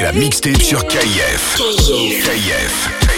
[0.00, 1.56] C'est la mixtape sur KIF.
[1.56, 3.09] KIF.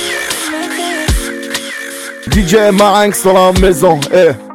[2.30, 3.98] DJ Marinx dans la maison.
[4.12, 4.51] Eh.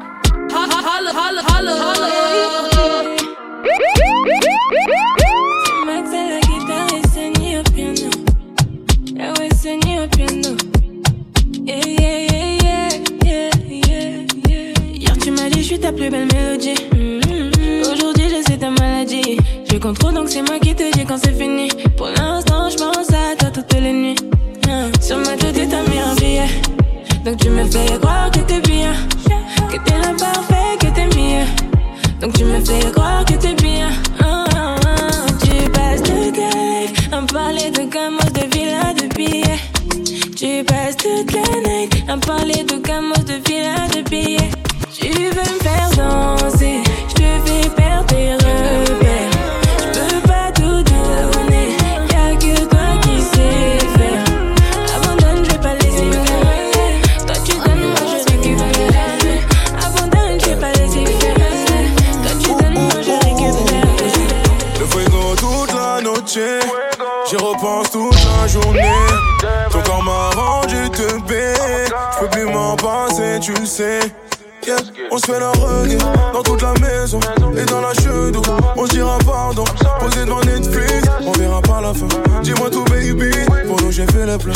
[77.68, 78.42] Dans la chedou.
[78.76, 79.64] On dira pardon,
[80.00, 81.08] posé devant Netflix.
[81.26, 82.08] On verra pas la fin.
[82.42, 83.32] Dis-moi tout, baby.
[83.68, 84.54] Pour nous, j'ai fait le plein.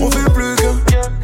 [0.00, 0.74] On fait plus qu'un,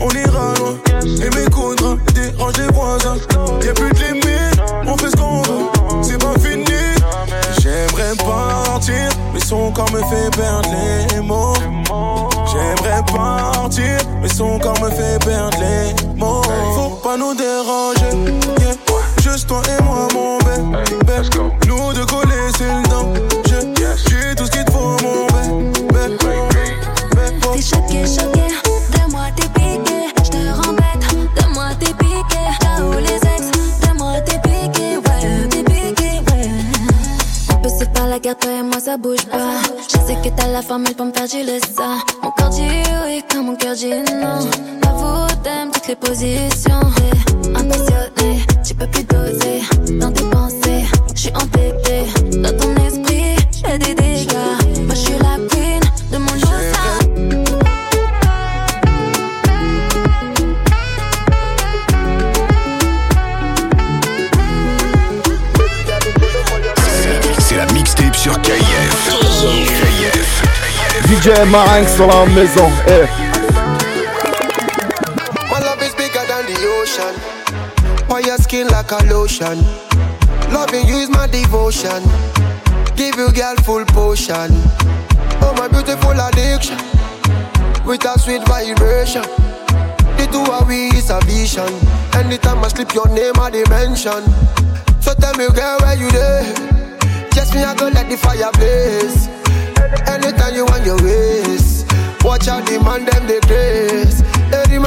[0.00, 0.74] on ira loin.
[1.04, 3.16] Et m'écoutera, dérange les voisins.
[3.64, 6.02] Y'a plus de limite, on fait ce qu'on veut.
[6.02, 6.64] C'est pas fini.
[7.60, 10.68] J'aimerais partir, mais son corps me fait perdre
[11.12, 11.54] les mots.
[12.50, 16.42] J'aimerais partir, mais son corps me fait perdre les mots.
[16.74, 18.10] Faut pas nous déranger,
[71.50, 72.70] La maison.
[72.86, 73.06] Eh.
[75.50, 77.14] My love is bigger than the ocean.
[78.06, 79.64] Why your skin like a lotion?
[80.52, 82.02] Loving you is my devotion.
[82.96, 84.50] Give you girl full potion.
[85.40, 86.76] Oh my beautiful addiction.
[87.86, 89.22] With a sweet vibration.
[90.18, 91.72] The two of we is a vision.
[92.12, 94.22] Anytime I slip your name I dimension.
[95.00, 96.44] So tell me girl where you there?
[97.32, 99.37] Just me I go let the fire blaze.
[100.06, 101.84] Anytime you want your ways.
[102.24, 104.20] Watch out the man them they grace.
[104.52, 104.78] Hey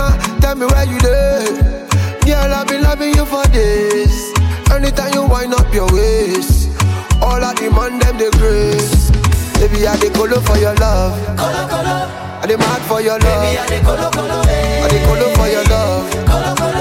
[0.42, 1.88] tell me where you there?
[2.26, 4.34] Girl, I've been loving you for days.
[4.70, 6.70] Anytime you wind up your waist,
[7.22, 9.10] all of the man them they grace.
[9.58, 11.14] Baby, I dey colo for your love.
[11.38, 11.96] Colo colo.
[12.42, 13.44] I dey mad for your love.
[13.44, 14.42] Baby, I dey colo colo.
[14.42, 16.12] I dey colo for your love.
[16.28, 16.81] Colo colo.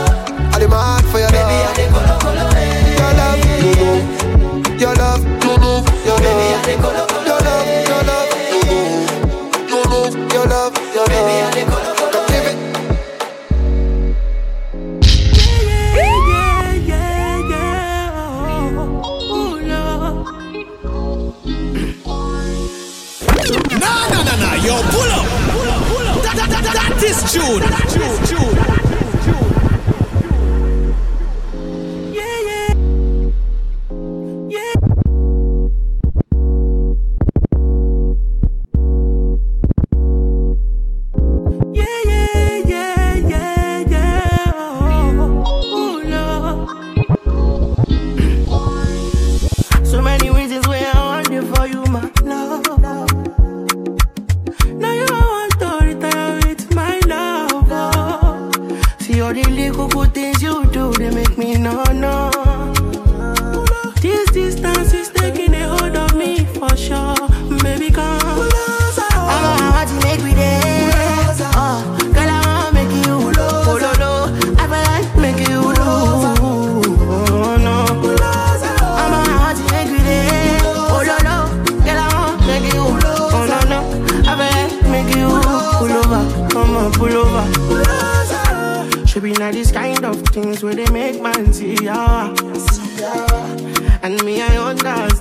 [27.59, 28.00] food.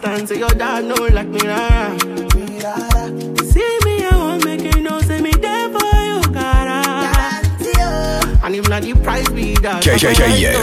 [0.10, 1.98] and say your dad no like me rara.
[3.52, 6.82] See me, I won't make you know, say me there for you, cara.
[8.44, 9.86] And if not, the price be that.
[9.86, 10.58] Yeah, yeah, yeah,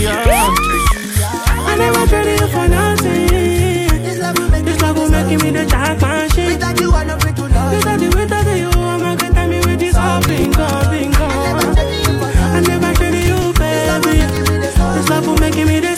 [0.00, 0.54] yeah.
[1.70, 3.26] I never traded you for nothing.
[4.02, 6.52] This love will make, this love will make me the jack machine.
[6.52, 7.72] Without you, I don't break to love.
[7.76, 11.26] Without you, without you, I'ma tell me with this all bingo, bingo.
[11.26, 14.26] I never traded you, for nothing.
[14.60, 15.97] This love will make me the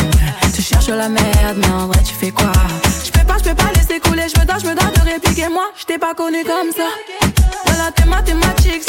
[0.95, 2.51] la merde, mais en vrai tu fais quoi?
[3.05, 5.09] Je peux pas, je peux pas laisser couler, je me dois, je me dois de
[5.09, 5.47] répliquer.
[5.49, 6.87] Moi, je t'ai pas connu comme ça.
[7.65, 8.83] Voilà tes mathématiques,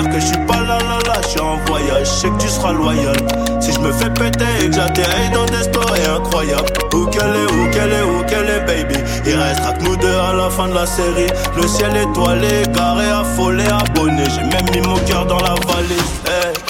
[0.00, 2.48] que je suis pas là là là, je suis en voyage, je sais que tu
[2.48, 3.16] seras loyal.
[3.60, 7.52] Si je me fais péter et que j'atterris dans des stories incroyables, où qu'elle est,
[7.52, 8.98] où qu'elle est, où qu'elle est, baby.
[9.26, 11.28] Il restera que nous deux à la fin de la série.
[11.56, 14.24] Le ciel étoilé, carré, affolé, abonné.
[14.34, 16.61] J'ai même mis mon cœur dans la valise, hey.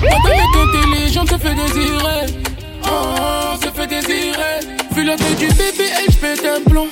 [0.00, 0.18] Vanter.
[0.18, 2.26] Madame est intelligente, se fait désirer.
[2.84, 4.60] Oh, se fait désirer.
[4.94, 6.88] Vu la taille du bébé, elle pète un plomb.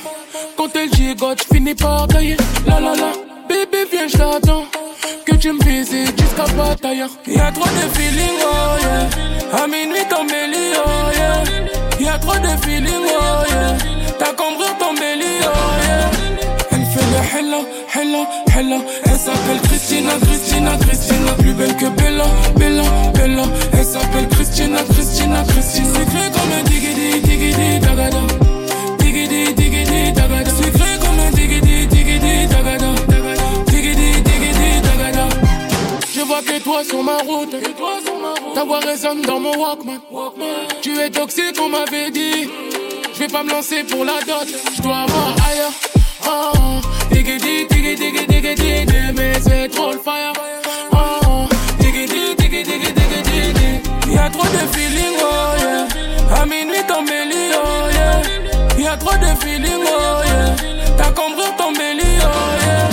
[0.57, 2.37] Quand elle gigote, finis par tailler.
[2.67, 3.11] La la la,
[3.47, 4.65] bébé, viens, j't'attends.
[5.25, 7.05] Que tu me visites jusqu'à bataille.
[7.27, 9.63] Y'a trop de feeling, oh yeah.
[9.63, 11.43] À minuit, ton méli, oh yeah.
[11.99, 13.77] Y'a trop de feeling, oh yeah.
[14.17, 16.18] T'as compris ton belly, oh yeah.
[17.21, 18.77] Hello, hello, hello.
[19.05, 21.31] Elle s'appelle Christina, Christina, Christina.
[21.39, 22.83] Plus belle que Bella, Bella,
[23.13, 23.43] Bella.
[23.73, 25.93] Elle s'appelle Christina, Christina, Christina.
[25.93, 28.21] Secret comme un digidi, digidi, dagada.
[28.99, 30.49] Digidi, digidi, dagada.
[30.49, 32.93] Secret comme un digidi, digidi, dagada.
[33.67, 35.27] Digidi, digidi, dagada.
[36.13, 37.55] Je vois que toi sur ma route.
[38.55, 39.99] Ta voix résonne dans mon Walkman.
[40.81, 42.49] Tu es toxique, on m'avait dit.
[43.13, 44.47] Je vais pas me lancer pour la dot.
[44.75, 45.98] Je dois avoir ailleurs.
[46.31, 46.81] Oh,
[47.11, 50.33] digidi, digidi, digidi, digidi, mais c'est trop le fire.
[50.91, 51.47] Oh,
[54.31, 56.41] trop de feeling, oh yeah.
[56.41, 58.83] À minuit, ton belly, oh yeah.
[58.83, 60.55] Y'a trop de feeling, oh yeah.
[60.97, 62.89] T'as compris ton belly, oh yeah.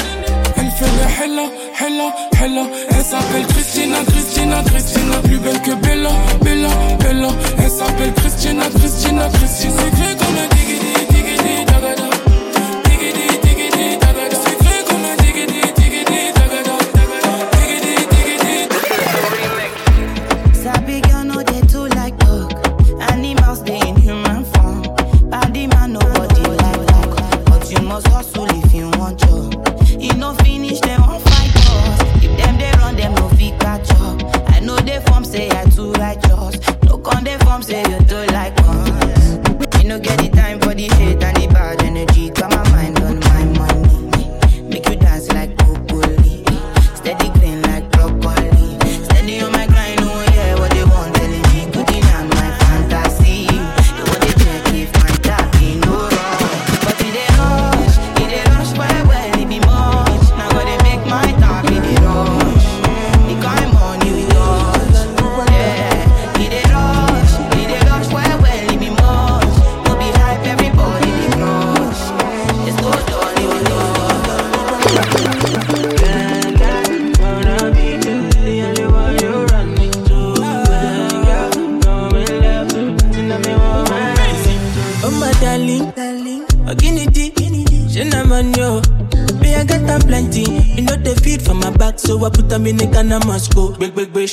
[0.56, 1.46] Elle fait le hello,
[1.80, 2.64] hello, hello.
[2.90, 5.16] Elle s'appelle Christina, Christina, Christina.
[5.24, 6.10] Plus belle que Bella,
[6.42, 6.68] Bella,
[7.00, 7.28] Bella.
[7.58, 9.76] Elle s'appelle Christina, Christina, Christina.
[9.76, 10.95] Secret comme un digidi,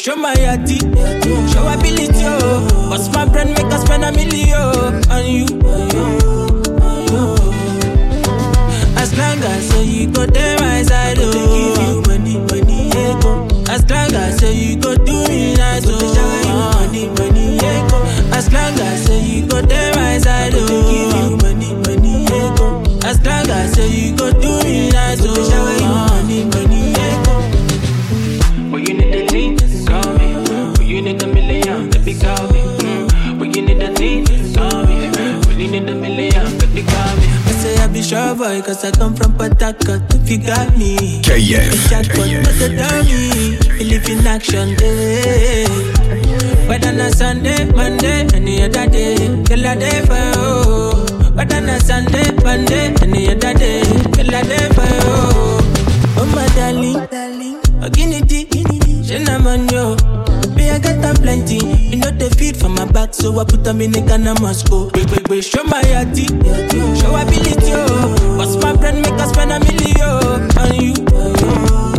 [0.05, 0.32] You're my
[38.83, 40.01] cause I come from Port Harcourt.
[40.13, 43.77] If you got me, KF, Jackpot, but the dummy.
[43.77, 45.65] Believe in action, day.
[46.67, 49.43] Whether na Sunday, Monday, any other day.
[49.45, 51.35] Till I day for you.
[51.35, 53.83] Whether na Sunday, Monday, any other day.
[54.13, 55.15] Till I day for you.
[56.15, 57.59] Oh my darling, darling.
[57.81, 58.47] Oh guinea dee,
[59.03, 59.95] she na man yo.
[60.55, 61.92] Me I got them plenty.
[62.23, 64.89] They feed for my back, so I put them in the Ghana must go.
[64.91, 66.25] Big big big, show my yati,
[66.97, 68.37] show ability oh.
[68.37, 71.92] What's my brand make us spend a million on you?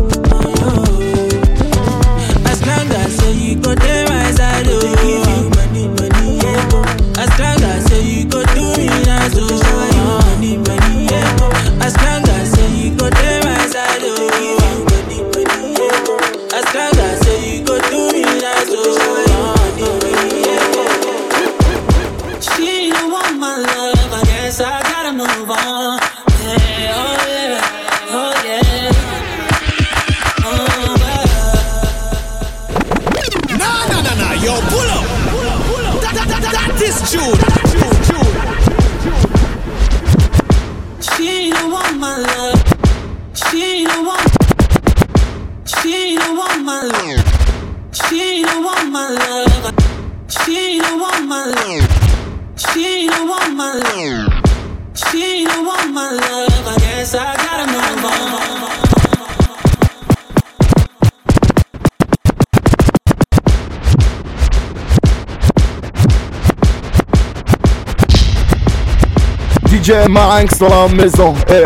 [69.85, 71.65] DJ Marinx dans la maison, eh.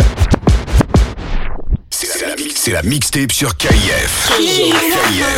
[1.89, 4.33] C'est la, c'est la mixtape sur KIF.
[4.37, 5.29] KIF.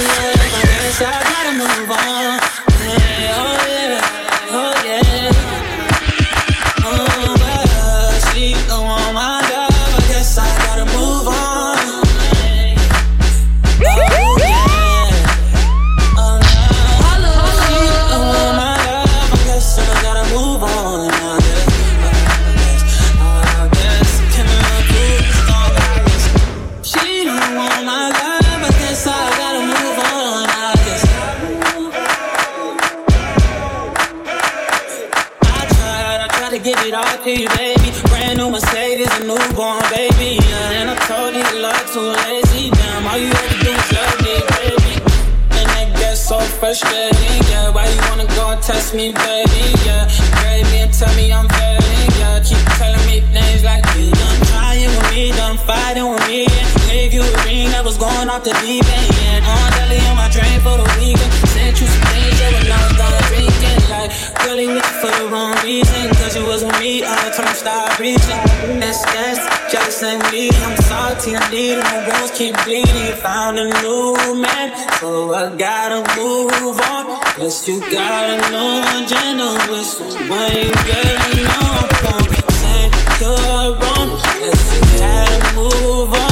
[48.91, 49.63] Go me, baby?
[49.85, 50.09] Yeah,
[50.41, 52.11] grade me and tell me I'm failing.
[52.19, 56.47] Yeah, keep telling me things like you done trying with me, done fighting with me.
[56.47, 59.15] Yeah, gave you a ring that was going off the deep end.
[59.17, 61.33] Yeah, on daily on my drain for the weekend.
[61.55, 63.81] Sent you some things when I was done drinking.
[63.91, 64.11] Like,
[64.45, 66.11] really looking for the wrong reason.
[66.17, 68.41] Cause you was with me, all the time start reaching.
[68.81, 70.51] That's, that's jealous and me.
[70.51, 71.85] I'm salty, I need it.
[71.85, 73.15] My wounds keep bleeding.
[73.23, 74.69] Found a new man,
[75.01, 77.21] so I gotta move on.
[77.37, 81.71] Guess you gotta know I'm gentle with someone you gotta know.
[82.05, 82.31] Don't
[82.61, 82.83] say
[83.21, 84.11] you're wrong.
[84.41, 86.30] Guess you gotta move on.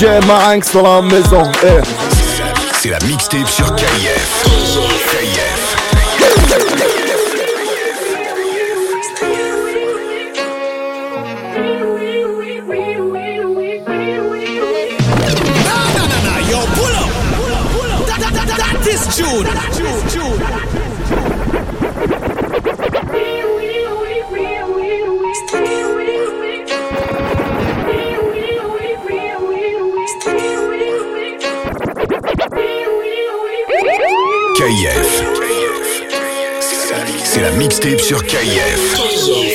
[0.00, 1.82] DJ Marinx dans la maison, eh.
[2.80, 4.49] C'est la mixtape sur KIF.
[37.84, 39.49] Mixtape sur KIF.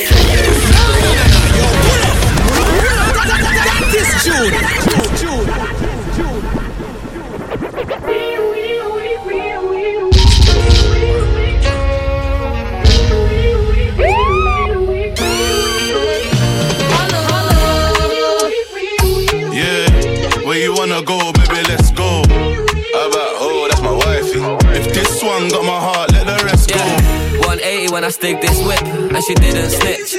[28.06, 30.14] I stick this whip, and she didn't snitch.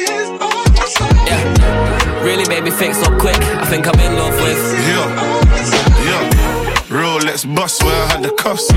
[1.26, 3.38] Yeah, really made me think so quick.
[3.38, 4.60] I think I'm in love with.
[4.90, 5.08] Yeah,
[6.04, 6.48] yeah.
[6.90, 8.68] Rolex bust where I had the cuffs.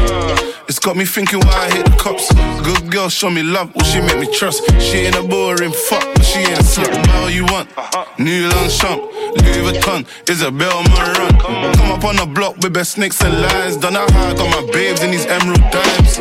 [0.69, 2.33] It's got me thinking why I hit the cops.
[2.63, 4.63] Good girl, show me love, will she make me trust?
[4.81, 6.93] She ain't a boring fuck, but she ain't a slut.
[7.07, 7.69] Buy all you want.
[7.77, 8.05] Uh-huh.
[8.19, 9.03] New Longchamp,
[9.43, 11.43] Louis Vuitton, Isabel Marant.
[11.91, 13.77] Come up on the block with best snakes and lines.
[13.77, 16.19] Don't know how got my babes in these emerald dimes.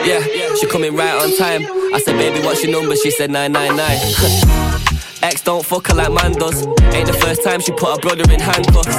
[0.00, 1.60] Yeah, she coming right on time.
[1.92, 2.96] I said, baby, what's your number?
[2.96, 5.20] She said 999.
[5.22, 6.66] Ex don't fuck her like man does.
[6.96, 8.96] Ain't the first time she put her brother in handcuffs.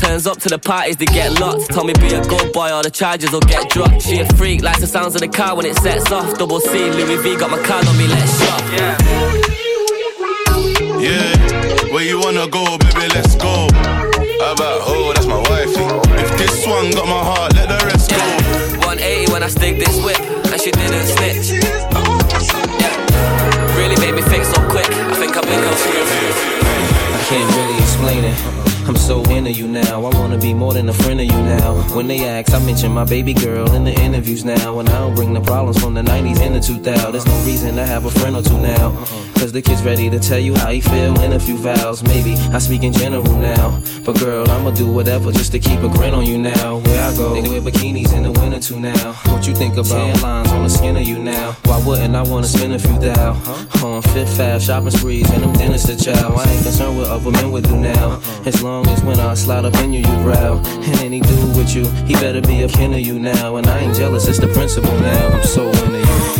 [0.00, 1.68] Turns up to the parties to get locked.
[1.68, 4.00] Told me be a good boy or the charges will get dropped.
[4.00, 6.38] She a freak, likes the sounds of the car when it sets off.
[6.38, 8.62] Double C, Louis V got my card on me, let's shop.
[10.98, 13.68] Yeah, where you wanna go, baby, let's go.
[14.48, 15.76] How about, oh, that's my wifey.
[16.24, 18.16] If this one got my heart, let the rest go.
[18.88, 21.60] 180 when I stick this whip, and she didn't snitch.
[22.80, 24.88] Yeah, really made me think so quick.
[24.88, 25.68] I think I've been I
[27.28, 28.77] can't really explain it.
[28.88, 30.02] I'm so into you now.
[30.02, 31.74] I wanna be more than a friend of you now.
[31.94, 34.78] When they ask, I mention my baby girl in the interviews now.
[34.78, 37.12] And I don't bring the problems from the 90s and the 2000s.
[37.12, 38.88] There's no reason to have a friend or two now.
[38.88, 39.28] Uh-uh.
[39.38, 42.02] Cause the kid's ready to tell you how he feel in a few vows.
[42.02, 43.80] Maybe I speak in general now.
[44.04, 46.78] But girl, I'ma do whatever just to keep a grin on you now.
[46.78, 49.12] Where I go, they wear bikinis in the winter too now.
[49.30, 51.52] What you think about tan lines on the skin of you now?
[51.66, 53.32] Why wouldn't I wanna spend a few thou?
[53.84, 56.34] On uh, Fifth Ave, shopping sprees, and them dinners to chow.
[56.34, 58.10] I ain't concerned what other men would do now.
[58.10, 58.42] Uh-uh.
[58.46, 60.58] As long as when I slide up in you, you growl.
[60.58, 63.56] And any dude with you, he better be a kin of you now.
[63.56, 65.28] And I ain't jealous, it's the principle now.
[65.28, 66.37] I'm so into you.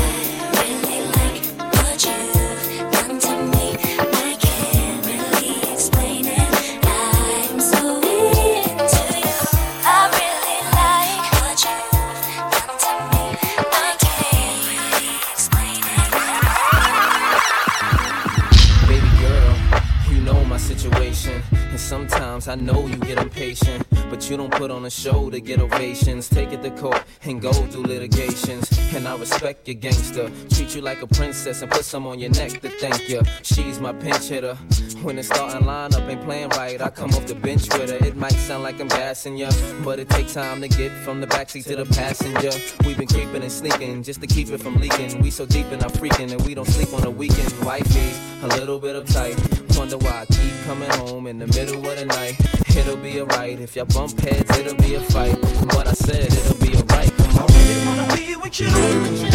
[24.31, 26.29] You don't put on a show to get ovations.
[26.29, 28.69] Take it to court and go through litigations.
[28.95, 30.31] And I respect your gangster.
[30.51, 33.23] Treat you like a princess and put some on your neck to thank you.
[33.43, 34.55] She's my pinch hitter.
[35.03, 38.07] When the starting lineup ain't playing right, I come off the bench with her.
[38.07, 39.51] It might sound like I'm gassing ya,
[39.85, 42.51] but it takes time to get from the backseat to the passenger.
[42.85, 45.23] We've been creeping and sneaking just to keep it from leaking.
[45.23, 47.53] We so deep in our freaking and we don't sleep on the weekend.
[47.65, 49.58] Wifey's a little bit uptight.
[49.79, 52.35] Wonder why I keep coming home in the middle of the night.
[52.77, 55.39] It'll be alright if y'all bump heads, it'll be a fight.
[55.73, 57.13] What I said, it'll be alright.
[57.17, 59.28] I really wanna be with you,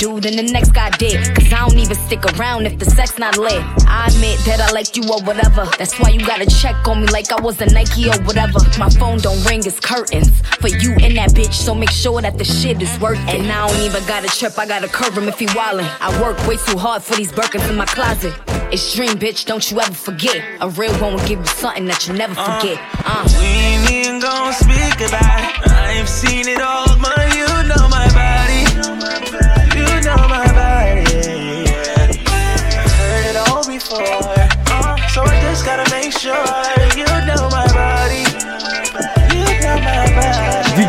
[0.00, 1.20] do, then the next guy did.
[1.36, 3.62] Cause I don't even stick around if the sex not lit.
[3.86, 5.68] I admit that I like you or whatever.
[5.78, 8.58] That's why you gotta check on me like I was a Nike or whatever.
[8.78, 10.30] My phone don't ring, it's curtains.
[10.60, 13.40] For you and that bitch, so make sure that the shit is worth it.
[13.40, 15.88] And I don't even gotta trip, I gotta curve him if he wildin'.
[16.00, 18.34] I work way too hard for these Birkins in my closet.
[18.72, 20.42] It's dream, bitch, don't you ever forget.
[20.60, 22.78] A real one will give you something that you never forget.
[23.04, 23.28] Uh.
[23.38, 25.70] We ain't even gon' speak about it.
[25.70, 26.89] I've seen it all,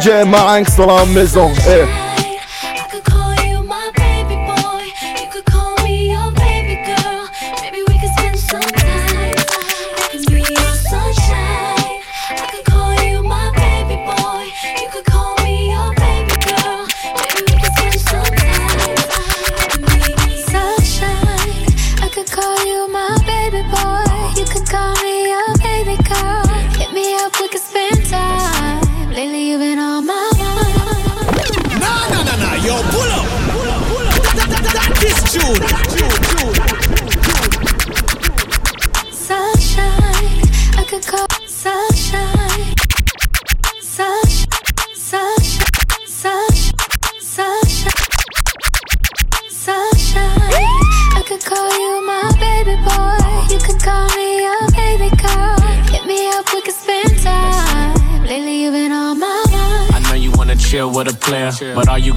[0.01, 1.51] DJ Marinx dans la maison.
[1.67, 2.00] Eh.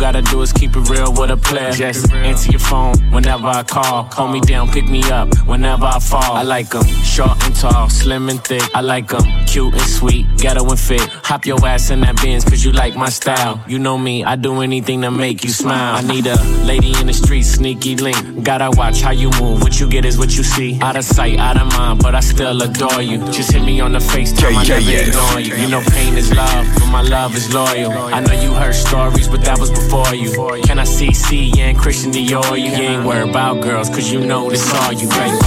[0.05, 1.73] Gotta do is keep it real with a player.
[1.73, 4.05] Just answer your phone whenever I call.
[4.05, 6.37] Call me down, pick me up whenever I fall.
[6.37, 8.63] I like 'em short and tall, slim and thick.
[8.75, 11.01] I like 'em cute and sweet, ghetto and fit.
[11.25, 13.61] Hop your ass in that Benz, cause you like my style.
[13.69, 15.95] You know me, I do anything to make you smile.
[15.97, 18.19] I need a lady in the street, sneaky link.
[18.43, 20.79] Gotta watch how you move, what you get is what you see.
[20.83, 23.19] Out of sight, out of mind, but I still adore you.
[23.31, 25.09] Just hit me on the FaceTime, I never KKF.
[25.09, 25.55] ignore you.
[25.63, 27.93] You know pain is love, but my love is loyal.
[28.17, 30.31] I know you heard stories, but that was before you.
[30.65, 32.57] Can I see C and Christian Dior?
[32.59, 35.39] You ain't worried about girls, cause you know this all you, baby.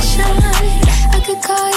[1.16, 1.77] I could call you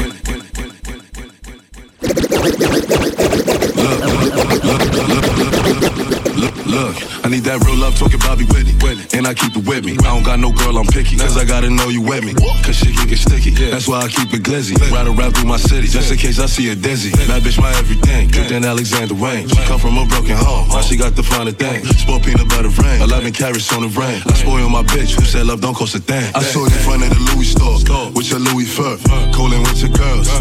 [2.41, 2.81] Venga, vale,
[6.39, 6.60] vuelta.
[6.71, 8.71] Look, I need that real love talking Bobby Whitney.
[9.11, 9.99] And I keep it with me.
[10.07, 11.19] I don't got no girl, I'm picky.
[11.19, 12.31] Cause I gotta know you with me.
[12.63, 13.51] Cause shit can get sticky.
[13.51, 14.79] That's why I keep it glizzy.
[14.87, 15.91] Ride around through my city.
[15.91, 17.11] Just in case I see a dizzy.
[17.27, 18.31] That bitch my everything.
[18.31, 19.51] Good than Alexander Wayne.
[19.51, 20.69] She come from a broken home.
[20.69, 21.83] Now she got the finer thing.
[21.83, 23.01] Sport peanut butter rain.
[23.01, 24.23] 11 carats on the rain.
[24.25, 25.19] I spoil my bitch.
[25.19, 26.23] Who said love don't cost a thing.
[26.33, 27.83] I saw you in front of the Louis store.
[28.15, 28.95] With your Louis fur.
[29.35, 30.31] Coolin' with your girls.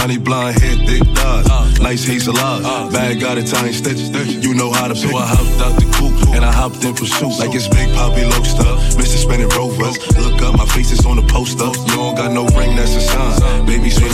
[0.00, 1.80] Honey blonde hair, thick thighs.
[1.80, 2.92] Nice hazel eyes.
[2.92, 4.08] Bag got Italian stitches.
[4.44, 5.10] You know how to pick.
[5.10, 7.38] So I hopped out the coupe and I hopped in pursuit.
[7.38, 8.76] Like it's Big Poppy Loaster.
[8.96, 9.18] Mr.
[9.18, 9.98] Spinning Rovers.
[10.16, 11.66] Look up, my face is on the poster.
[11.90, 13.66] You don't got no ring, that's a sign.
[13.66, 14.12] Baby, swing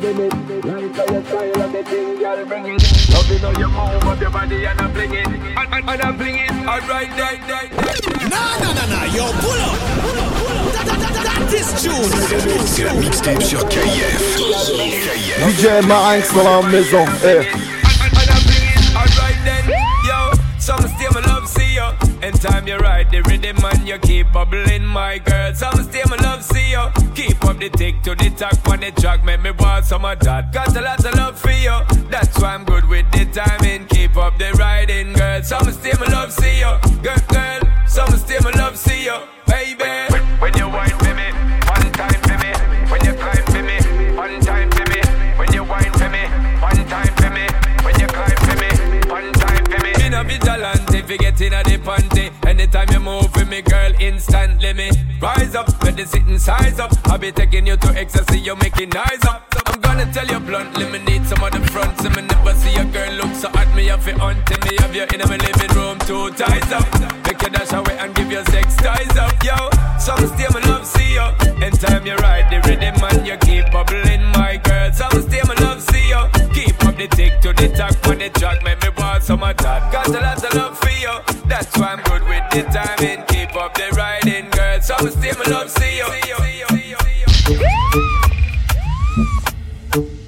[0.00, 0.32] limit.
[0.62, 2.82] Like how your style and the thing, girl, bring it.
[3.10, 5.26] Love it how you move up your body and I'm blinging.
[5.26, 6.66] And, and, and I'm blinging.
[6.66, 8.30] Alright, right, right, right.
[8.30, 9.52] Nah, nah, nah, nah, yo, pull up.
[9.52, 9.61] Pull
[11.62, 12.66] that, that is tune.
[12.66, 14.36] C'est la mixtape sur KF.
[14.36, 15.60] KF.
[15.60, 17.04] DJ Marinx dans la maison.
[18.94, 21.82] Alright then, yo, some stay my love see you.
[22.22, 25.54] And time you ride the rhythm and you keep bubbling, my girl.
[25.54, 26.90] Some stay my love see you.
[27.14, 30.18] Keep up the tick to the talk on the track, make me want some of
[30.20, 30.52] that.
[30.52, 31.76] Got a lot of love for you.
[32.10, 33.86] That's why I'm good with the timing.
[33.86, 35.42] Keep up the riding, girl.
[35.42, 37.60] Some stay my love see you, girl, girl.
[37.86, 40.12] Some stay my love see you, baby.
[40.12, 41.11] When, when you wine
[51.12, 52.32] you get in a the panty.
[52.46, 55.68] Anytime you move with me, girl, instantly me rise up.
[55.82, 56.92] Let the sitting size up.
[57.06, 59.46] I'll be taking you to ecstasy, you making noise up.
[59.66, 62.04] I'm gonna tell you bluntly, me need some of the fronts.
[62.04, 63.68] And me never see a girl look so hot.
[63.76, 66.88] Me have it hunting me, have you in my living room, two ties up.
[67.26, 69.56] Make you dash away and give you sex ties up, yo.
[69.98, 71.26] Some stay my love, see you.
[71.60, 74.92] Anytime you ride the rhythm and you keep bubbling, my girl.
[74.92, 76.22] Some stay my love, see you.
[76.54, 77.91] Keep up the tick to the talk
[79.32, 79.90] some of that.
[79.90, 81.14] Got a lot of love for you.
[81.46, 83.24] That's why I'm good with the timing.
[83.28, 84.80] Keep up the riding, girl.
[84.82, 86.04] Some stay my love, see you.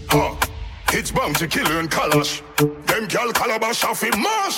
[0.08, 0.34] Huh.
[0.92, 2.40] It's bound to kill you in colors.
[2.56, 4.56] Them girl calabash off in mash.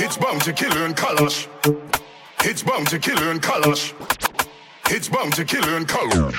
[0.00, 1.48] It's bound to kill you in colors.
[2.44, 3.92] It's bound to kill you in colors.
[4.86, 6.34] It's bound to kill you in colors.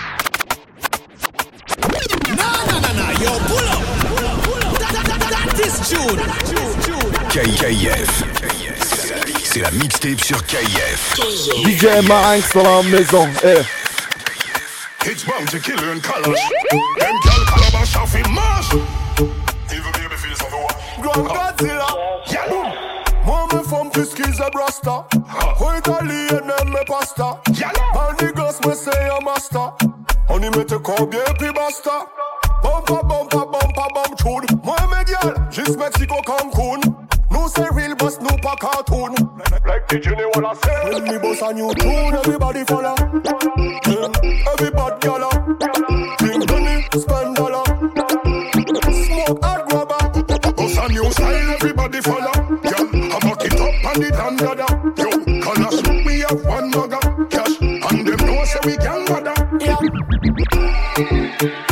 [7.30, 8.24] KF.
[9.44, 11.20] C'est la mixtape sur KF.
[11.66, 13.28] DJ Marinx dans la maison.
[13.44, 13.62] Eh.
[15.06, 16.40] It's bound to kill you in colors.
[17.00, 18.74] Them girl calabash off in mash.
[19.72, 21.88] Even baby feels of a Grand Godzilla.
[24.52, 25.06] Brasta.
[25.78, 27.42] Italien même me pasta.
[28.74, 29.74] Say a master.
[31.54, 32.08] Basta.
[35.30, 36.80] Moi me gyal, juste Mexico Cancun.
[37.32, 39.14] Nous c'est real boss, nous pas cartoon.
[39.66, 40.90] Like the you know what say?
[40.92, 42.96] When me boss a new tune, everybody follow.
[43.86, 44.10] Yeah.
[44.54, 45.30] Everybody gala.
[46.18, 47.64] Bring money, spend dollar.
[49.06, 50.02] Smoke hard grabber.
[50.54, 52.34] Boss a new style, everybody follow.
[52.64, 54.66] Girl, I back it up on the damn dada.
[54.98, 55.10] Yo,
[55.42, 57.26] colors, we have one mugger.
[57.30, 59.36] Cash, and them know say we can bother.
[61.42, 61.69] my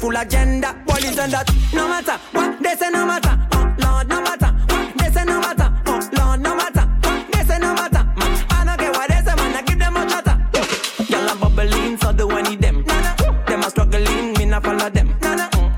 [0.00, 0.74] full agenda.
[0.86, 3.36] Police and that, no matter what they say, no matter.
[3.52, 5.68] Oh Lord, no matter what they say, no matter.
[5.86, 8.02] Oh Lord, no matter what they say, no matter.
[8.16, 10.36] Man, I don't care what they say, man, I give them a chatter.
[11.12, 12.82] Y'all a bubbling, so do I need them.
[12.84, 15.08] Them a struggling, me not follow them.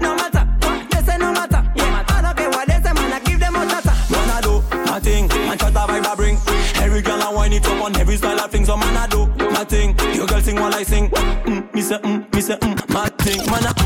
[0.01, 1.61] No matter what they say, no matter.
[1.75, 3.95] Yeah, I don't care what they say, man, I give them a chatter.
[4.13, 6.39] Man, I do my thing, and shut vibe I bring.
[6.81, 9.27] Every girl I whine it up on every style I fling, so man I do
[9.51, 9.97] my thing.
[10.15, 11.11] Your girl sing while I sing.
[11.11, 13.82] Mm, me say mm, me say mm, my thing, man I mm,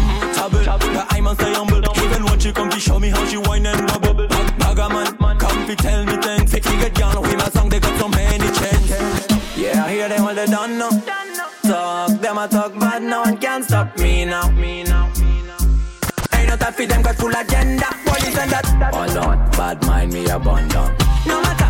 [0.79, 0.95] trouble.
[0.95, 1.79] But I must stay humble.
[1.79, 4.27] Even when she come to show me how she whine and bubble.
[4.27, 6.53] Bag, bagger man, come to tell me things.
[6.55, 8.91] You get girl with my song, they got so many chains.
[9.57, 10.91] Yeah, I hear them all they done now.
[11.63, 14.51] Talk, them I talk bad, no one can stop me now.
[14.51, 15.11] Me now.
[16.33, 17.87] Ain't no time for them got full agenda.
[18.05, 18.67] Police and that.
[18.93, 20.95] Oh Lord, bad mind me abandon.
[21.27, 21.66] No matter,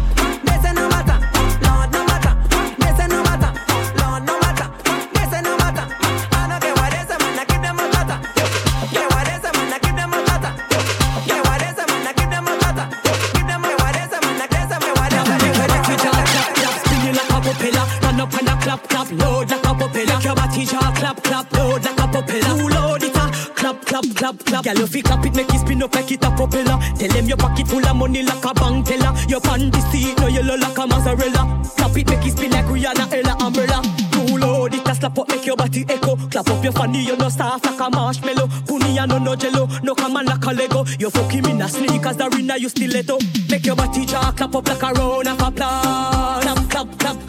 [24.66, 26.76] Girl, you clap it, make it spin up like it a propeller.
[26.98, 29.14] Tell them your pocket full of money like a bank teller.
[29.28, 31.62] Your panty seat no yellow like a mozzarella.
[31.76, 33.80] Clap it, make it spin like Rihanna, Ella, umbrella.
[34.10, 36.16] Too load oh, it a slap up, make your body echo.
[36.16, 38.48] Clap up your fanny, you no soft like a marshmallow.
[38.66, 40.84] Puni and no no jello, no come on like a Lego.
[40.98, 43.18] You fuck him in a sneakers, the arena you stiletto.
[43.48, 46.42] Make your body jaw clap up like a round of applause.
[46.42, 47.25] Clap clap clap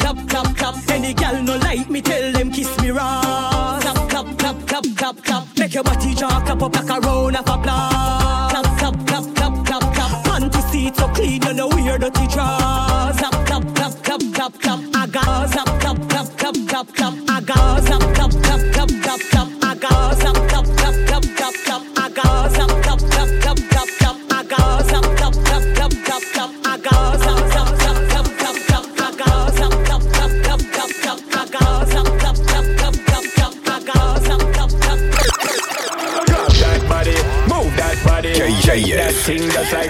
[6.67, 8.51] up like a round of applause.
[8.51, 10.25] Clap clap clap clap clap clap.
[10.25, 12.66] Panty seat so clean, you know wear dirty drawers.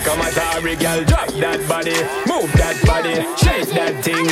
[0.07, 1.03] Like a Matari girl.
[1.05, 4.27] Drop that body, move that body, shake that thing.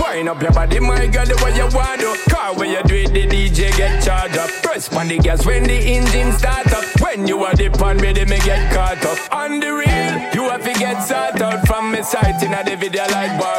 [0.00, 2.30] Wind up your body, my girl, the way you want to.
[2.30, 4.50] Car when you do it, the DJ get charged up.
[4.62, 6.84] Press on the gas when the engine start up.
[7.00, 9.18] When you are dip on me, they me get caught up.
[9.32, 12.76] On the real, you have to get sort out from me sight in a the
[12.76, 13.51] video like barcode.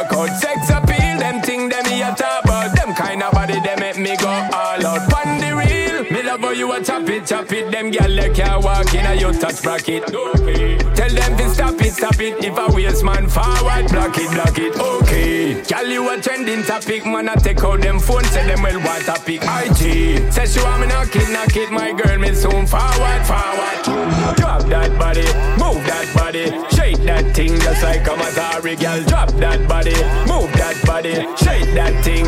[6.54, 7.70] You a chop it, chop it.
[7.70, 10.14] Them gyal they can't walk in a you touch bracket.
[10.14, 10.78] Okay.
[10.94, 12.44] Tell them to stop it, stop it.
[12.44, 14.76] If a waste man forward, block it, block it.
[14.76, 15.54] Okay.
[15.62, 17.28] Gyal you a trending topic, man.
[17.28, 19.42] I take out them phone, say them well what topic.
[19.42, 20.32] IG.
[20.32, 21.70] Say she want me knock it, knock it.
[21.70, 24.36] My girl, me soon forward, forward.
[24.36, 25.26] Drop that body,
[25.60, 29.02] move that body, shake that thing just like a Matari girl.
[29.04, 29.94] Drop that body,
[30.30, 32.26] move that body, shake that thing.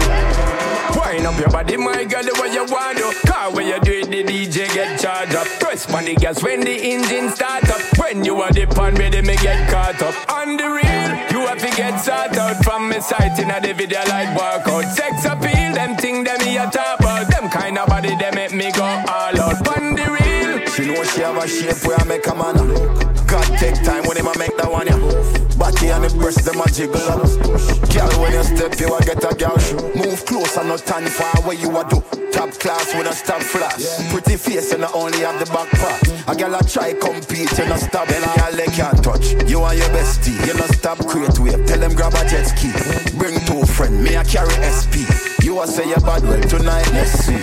[0.97, 3.13] Wind up your body, my girl, the way you want to.
[3.27, 3.79] Car when you
[4.27, 5.47] DJ get charged up.
[5.61, 7.81] Press on the gas when the engine start up.
[7.99, 10.15] When you are the pan ready, me get caught up.
[10.33, 13.73] On the real, you have to get sort out from me sight in a the
[13.73, 14.93] video like workout.
[14.95, 17.31] Sex appeal, them thing them here top about.
[17.31, 19.69] Them kind of body, they make me go all out.
[19.77, 22.57] On the real, She know she have a shape where I make a man.
[23.27, 25.06] God take time when him a make that one, yeah.
[25.87, 27.23] Body and the breast, them a jiggle up.
[27.95, 29.79] Girl, when you step, you a get a girl shoe.
[29.95, 32.03] Move close and not stand far where you a do.
[32.33, 34.11] Top class with a stop flash.
[34.11, 36.03] Pretty face and I only have the back part.
[36.27, 38.09] A girl a try compete, you not stop.
[38.09, 39.31] Then a girl they can't touch.
[39.47, 41.65] You and your bestie, you not stop create wave.
[41.67, 42.75] Tell them grab a jet ski.
[43.17, 45.07] Bring two friend, me a carry SP.
[45.45, 47.39] You a say you bad well tonight, let's see.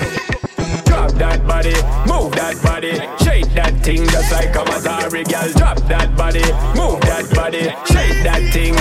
[0.84, 1.75] Drop that body,
[2.12, 5.52] move that body, shake that thing just like a Matari girl.
[5.60, 6.43] Drop that body,
[6.80, 8.74] move that body, shake that thing.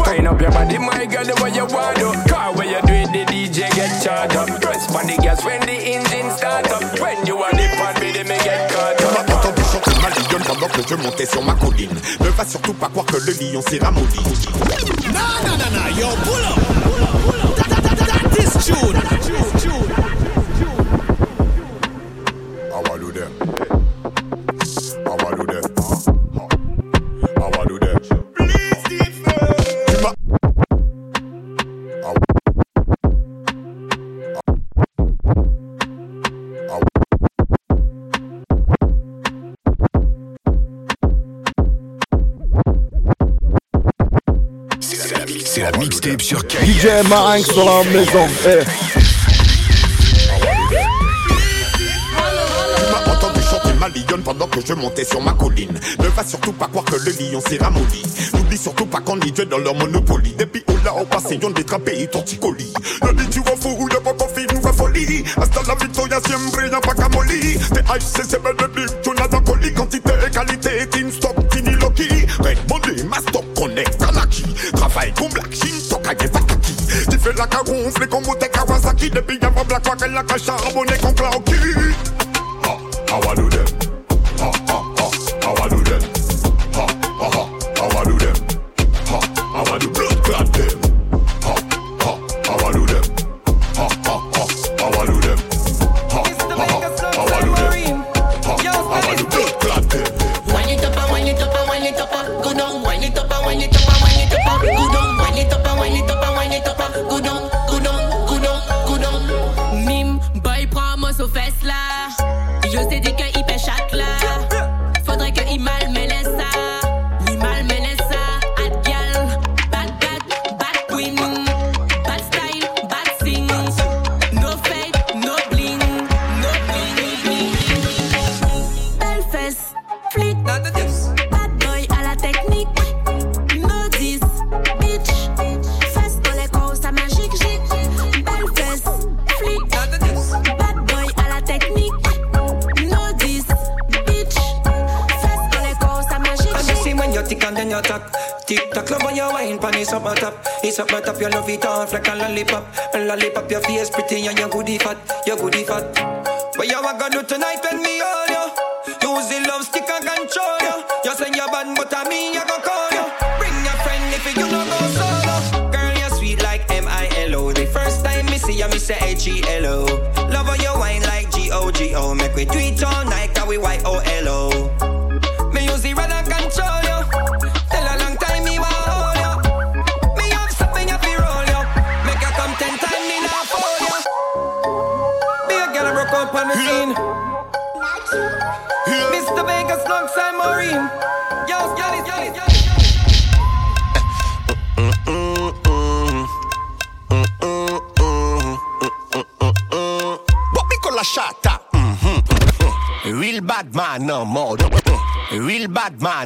[0.00, 2.08] Wind up your body, my girl, the way you want to.
[2.32, 4.48] Car where you do it, the DJ get charged up.
[4.60, 6.82] Press on the gas when the engine start up.
[6.98, 9.28] When you are the pan, baby, me get caught up.
[10.00, 11.94] ma lionne pendant que je montais sur ma colline.
[12.20, 14.24] Ne va surtout pas croire que le lion s'est ramolli.
[15.12, 16.56] Nah, nah, nah, nah, yo, pull up.
[16.82, 17.56] Pull up, pull up.
[17.56, 18.96] That, that, that, that is June.
[19.20, 19.47] June,
[46.28, 46.60] sur KIF.
[46.60, 48.26] DJ Marinx dans la maison.
[48.46, 48.62] Eh.
[52.76, 55.80] Tu m'as entendu chanter ma lionne pendant que je montais sur ma colline.
[55.98, 58.02] Ne va surtout pas croire que le lion s'est ramolli.
[58.34, 60.34] N'oublie surtout pas qu'on y dans leur monopoly.
[60.38, 62.74] Depuis où là, au passé, on détrapé et torticolis.
[63.02, 65.24] Le lit du refou ou le poco film nous folie.
[65.36, 67.58] Hasta la victoria siempre y'a pas qu'à molly.
[67.72, 69.72] T'es ice, c'est belle de bif, tu n'as colis.
[69.72, 72.08] Quantité et qualité, team stock, fini Loki.
[72.40, 74.44] Red Monday, Mastock, Connect, Kanaki.
[74.74, 75.77] Travail comme Black Shin,
[76.14, 79.10] Kawasaki Tu fais la caronfle comme au Kawasaki.
[79.10, 81.52] Depuis avant Black Rock, elle a caché charbonné comme Clanky
[83.10, 83.77] How I do that?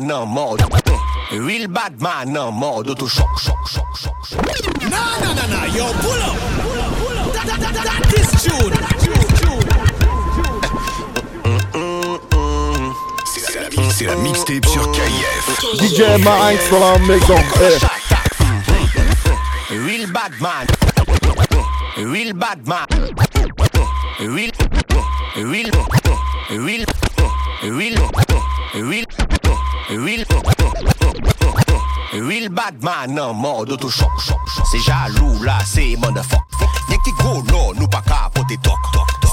[0.01, 0.65] Man en mode.
[1.31, 4.41] Real bad man en mode auto-choc, choc, choc, choc, choc.
[4.83, 6.37] Nah, nah, nah, nah, yo, pull up.
[6.63, 7.33] Pull up, pull up.
[7.33, 8.73] That, that, that, that is June.
[13.91, 15.61] C'est la, mixtape sur KIF.
[15.79, 17.37] DJ Marinx dans la maison.
[17.61, 17.79] Eh.
[19.71, 20.67] Real bad man.
[21.97, 22.87] Real bad man.
[24.19, 24.51] Real.
[25.37, 25.71] Real.
[26.51, 26.85] Real.
[27.63, 28.03] Real.
[30.03, 30.25] Real.
[32.13, 34.11] Real bad man en mode auto-choc.
[34.19, 34.39] choc.
[34.71, 36.41] C'est jaloux là, c'est motherfuck.
[36.91, 38.79] Y'a qui là, nous pas capoter toc.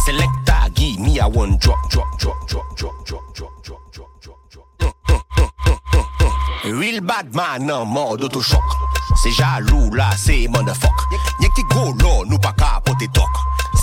[0.05, 6.33] Selecta, give me a one drop, drop, drop, drop, drop, drop, drop, drop, drop, drop.
[6.63, 8.61] Real bad man en mode auto-choc.
[9.23, 10.93] C'est jaloux là, c'est motherfuck.
[11.41, 13.29] Y'a qui gros là, nous pas capoter toc.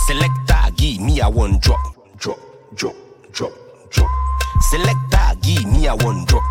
[0.07, 1.79] Selecta, give me a one drop,
[2.17, 2.39] drop,
[2.77, 2.95] drop,
[3.33, 3.51] drop,
[3.91, 4.09] drop.
[4.71, 6.43] Selecta, give me a one drop,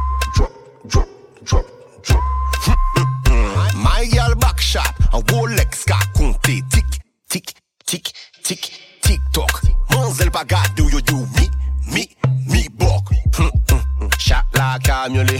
[3.87, 6.91] My gal back shot, an Rolex ka konte Tik,
[7.31, 7.53] tik,
[7.87, 8.13] tik,
[8.43, 8.63] tik,
[9.01, 11.47] tik tok Manzel pa gade yo yo mi,
[11.93, 12.03] mi,
[12.51, 13.15] mi bok.
[13.37, 14.09] Hmm, hmm, hmm.
[14.19, 15.39] Shot la kamyole,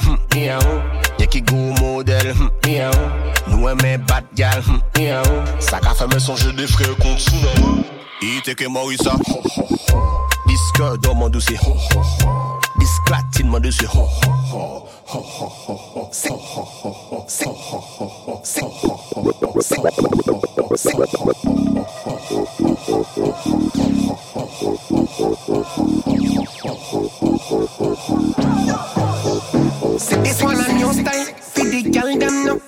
[1.19, 2.35] ye ki go model
[3.49, 4.63] Nou eme bat gal,
[5.59, 7.83] sa ka feme sonje de fre kont sou nan
[8.23, 9.19] Ite ke morisa,
[10.47, 11.59] diske do mandou se
[12.79, 16.13] This clatting, man, this ho ho ho ho ho
[29.99, 32.61] See this one a new style, for the girl them no.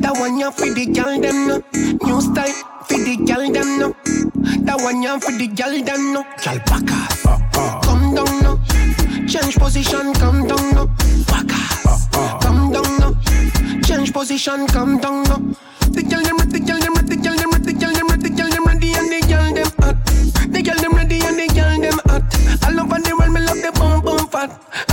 [0.00, 1.62] That one you for the girl them no.
[2.06, 2.52] New style,
[2.84, 3.94] for the girl them no.
[4.64, 6.22] That one you for the girl them no.
[6.44, 8.65] Girl back up, come down no.
[9.26, 10.86] Change position, come down no.
[11.26, 11.50] Back
[11.84, 12.40] off.
[12.40, 13.14] Come down no.
[13.82, 15.36] Change position, come down no.
[15.90, 18.06] The girl them ready, the girl them ready, the girl them ready, the girl them
[18.06, 19.96] ready, girl them ready, and the girl them hot.
[20.52, 22.22] The girl them ready and the girl them hot.
[22.66, 24.85] All over the world, me love the bum bum fat.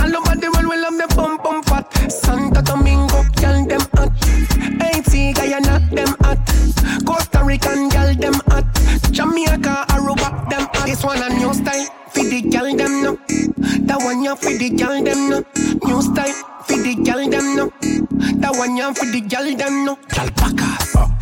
[18.94, 19.98] For the girl them no.
[20.14, 21.13] Back off.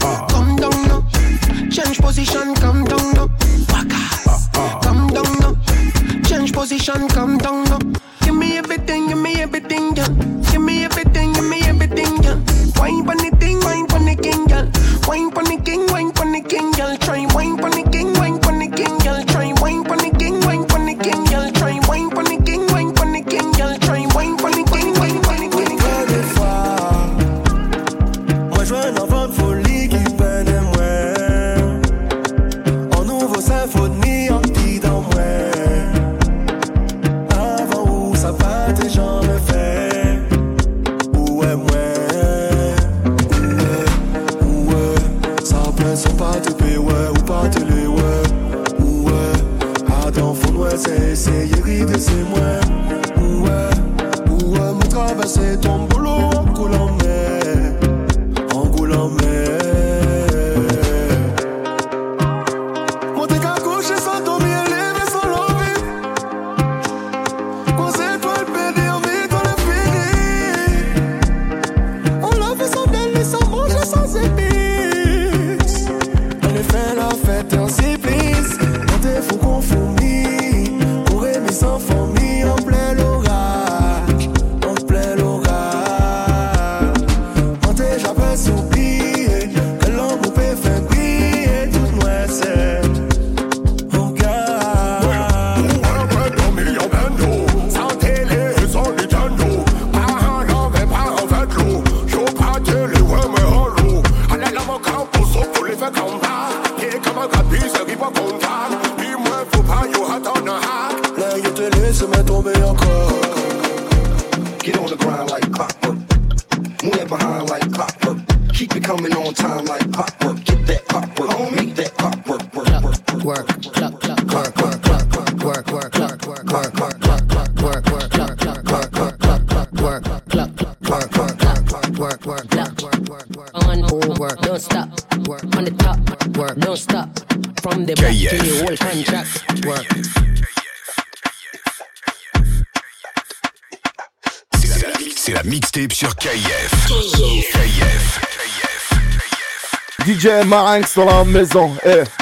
[150.23, 151.77] DJ meringue sur la maison.
[151.85, 152.22] Eh.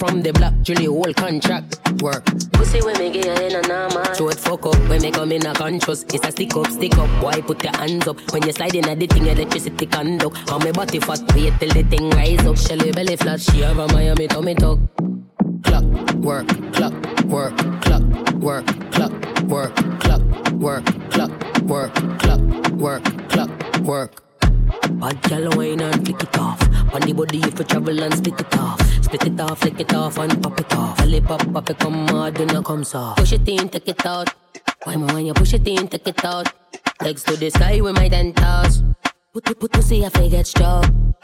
[0.00, 2.24] From the block till whole contract work.
[2.52, 5.44] Pussy when me get in a I'm So it fuck up when me come in
[5.44, 6.04] a conscious.
[6.04, 7.22] It's a stick up, stick up.
[7.22, 8.18] Why put your hands up.
[8.32, 10.50] When you slide in a the thing, electricity conduct.
[10.50, 12.56] On my body fat, wait till the thing rise up.
[12.56, 14.78] Shelly belly flat, she have a Miami tummy tuck.
[15.64, 15.84] Clock,
[16.14, 16.94] work, clock,
[17.24, 18.02] work, clock,
[18.40, 20.22] work, clock, work, clock,
[20.52, 24.29] work, clock, work, clock, work, clock, work.
[24.92, 26.60] Bad yellow wine and flick it off.
[26.94, 28.80] On the body if you travel and spit it off.
[29.02, 31.00] Split it off, flick it off and pop it off.
[31.00, 33.16] Alley pop, pop it, come hard, then come off.
[33.16, 34.28] Push it in, take it out.
[34.84, 36.52] Why more when you push it in, take it out.
[37.02, 38.82] Legs to the sky with my dentals.
[39.32, 41.14] Put, put, put if I forget strong.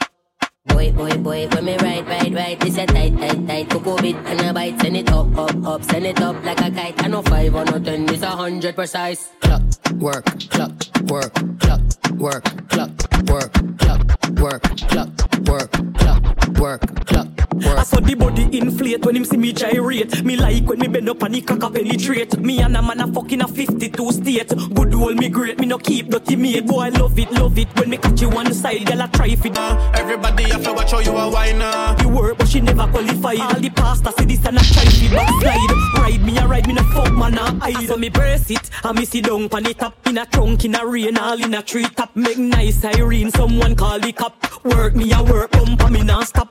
[0.67, 4.15] Boy, boy, boy, when me ride, ride, ride, this a tight, tight, tight, cocoa bit
[4.15, 7.07] and a bite, send it up, up, up, send it up like a kite, I
[7.07, 9.31] know five or no ten, it's a hundred precise.
[9.41, 9.61] Cluck
[9.99, 10.71] work, cluck
[11.05, 11.81] work, cluck
[12.17, 12.91] work, cluck
[13.29, 14.01] work, cluck
[14.39, 15.09] work, cluck
[15.47, 17.77] work, cluck work, cluck work.
[17.77, 20.23] I saw the body inflate when him see me gyrate.
[20.23, 22.37] Me like when me bend up and he cock up penetrate.
[22.39, 24.49] Me and a man a fucking a 52 state.
[24.49, 26.65] Good old me great, me no keep dirty mate.
[26.67, 29.35] Boy, I love it, love it when me catch you one side, girl I try
[29.35, 29.57] for fit.
[29.57, 31.95] Everybody you watch how you a whiner.
[31.99, 32.21] You uh.
[32.21, 33.39] work, but she never qualified.
[33.39, 35.71] All the pasta see this and I try fi backslide.
[35.95, 37.87] Ride me a ride, me no fuck man a eyes.
[37.87, 40.75] So me brace it, and me sit down pan it up In a trunk, in
[40.75, 42.15] a rain, all in a tree top.
[42.15, 44.35] Make nice Irene, someone call the cop.
[44.65, 46.49] Work me a work, pump me non stop.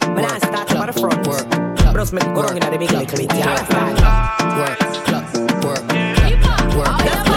[0.00, 2.90] When I start up at the front work, bros make go wrong in the big
[2.90, 3.32] little bit.
[3.34, 3.54] Yeah,
[4.58, 4.80] work,
[5.64, 7.27] work, work, work.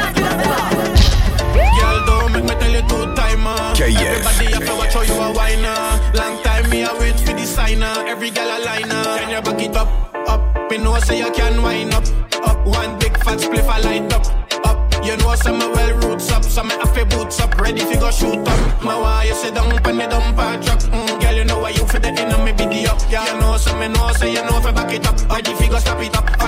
[3.82, 4.14] Okay, yeah.
[4.14, 5.74] Everybody have to watch how you a whiner.
[6.14, 8.06] Long time me a wait for the signer.
[8.06, 9.18] Every gal a liner.
[9.18, 9.90] Can you back it up,
[10.30, 10.70] up?
[10.70, 12.06] Me know say you can wind up,
[12.46, 12.64] up.
[12.64, 14.22] One big fat spliff a light up,
[14.68, 14.78] up.
[15.04, 18.12] You know say some well roots up, some have a boots up, ready fi go
[18.12, 18.84] shoot up.
[18.84, 21.84] My why you sit down pon the dumper truck, mm, girl you know why you
[21.88, 23.02] for the enemy be the up.
[23.10, 25.68] Yeah, you know some me know say you know fi back it up, Ready fi
[25.68, 26.41] go stop it up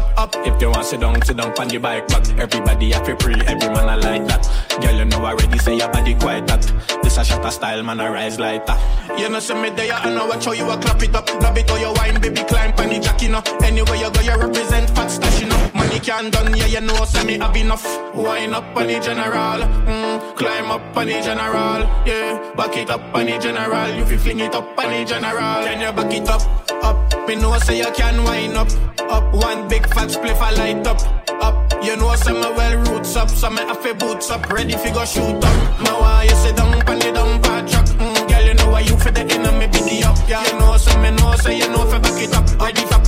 [0.00, 0.46] up, up.
[0.46, 2.28] If you want sit down, sit down on your bike back.
[2.38, 4.42] Everybody have feel free, every man I like that.
[4.80, 6.62] Girl, you know already say your body quite that.
[7.02, 9.18] This a shot style, man, I rise like that.
[9.18, 11.28] You know, see me there, I know what show you a clap it up.
[11.42, 13.42] love it or your wine, baby, climb on the jack, you know.
[13.62, 15.70] Anywhere you go, you represent fat stash, you know.
[15.74, 17.84] Money can't done, yeah, you know, send me have enough.
[18.14, 19.60] Wine up on the general.
[19.86, 20.09] Mm.
[20.40, 22.54] Climb up on the general, yeah.
[22.56, 23.94] Back it up on the general.
[23.94, 25.64] You fi fling it up on the general.
[25.64, 26.40] Can you back it up,
[26.82, 27.28] up?
[27.28, 28.68] Me know say you can wind up,
[29.00, 29.34] up.
[29.34, 30.96] One big fat spliff I light up,
[31.44, 31.84] up.
[31.84, 35.04] You know say my well roots up, so me have boots up, ready fi go
[35.04, 35.82] shoot up.
[35.84, 38.80] Now why you sit down on the down bad truck, mm, girl you know why
[38.80, 40.42] you fi the enemy beat the up, yeah.
[40.46, 43.04] You know say me know say you know fi back it up, I the top,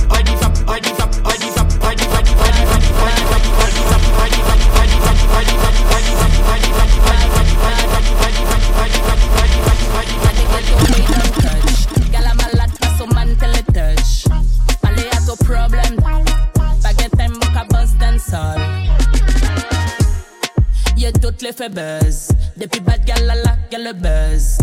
[21.43, 22.29] les fait buzz.
[22.55, 24.57] Depuis bad gal la la, le buzz.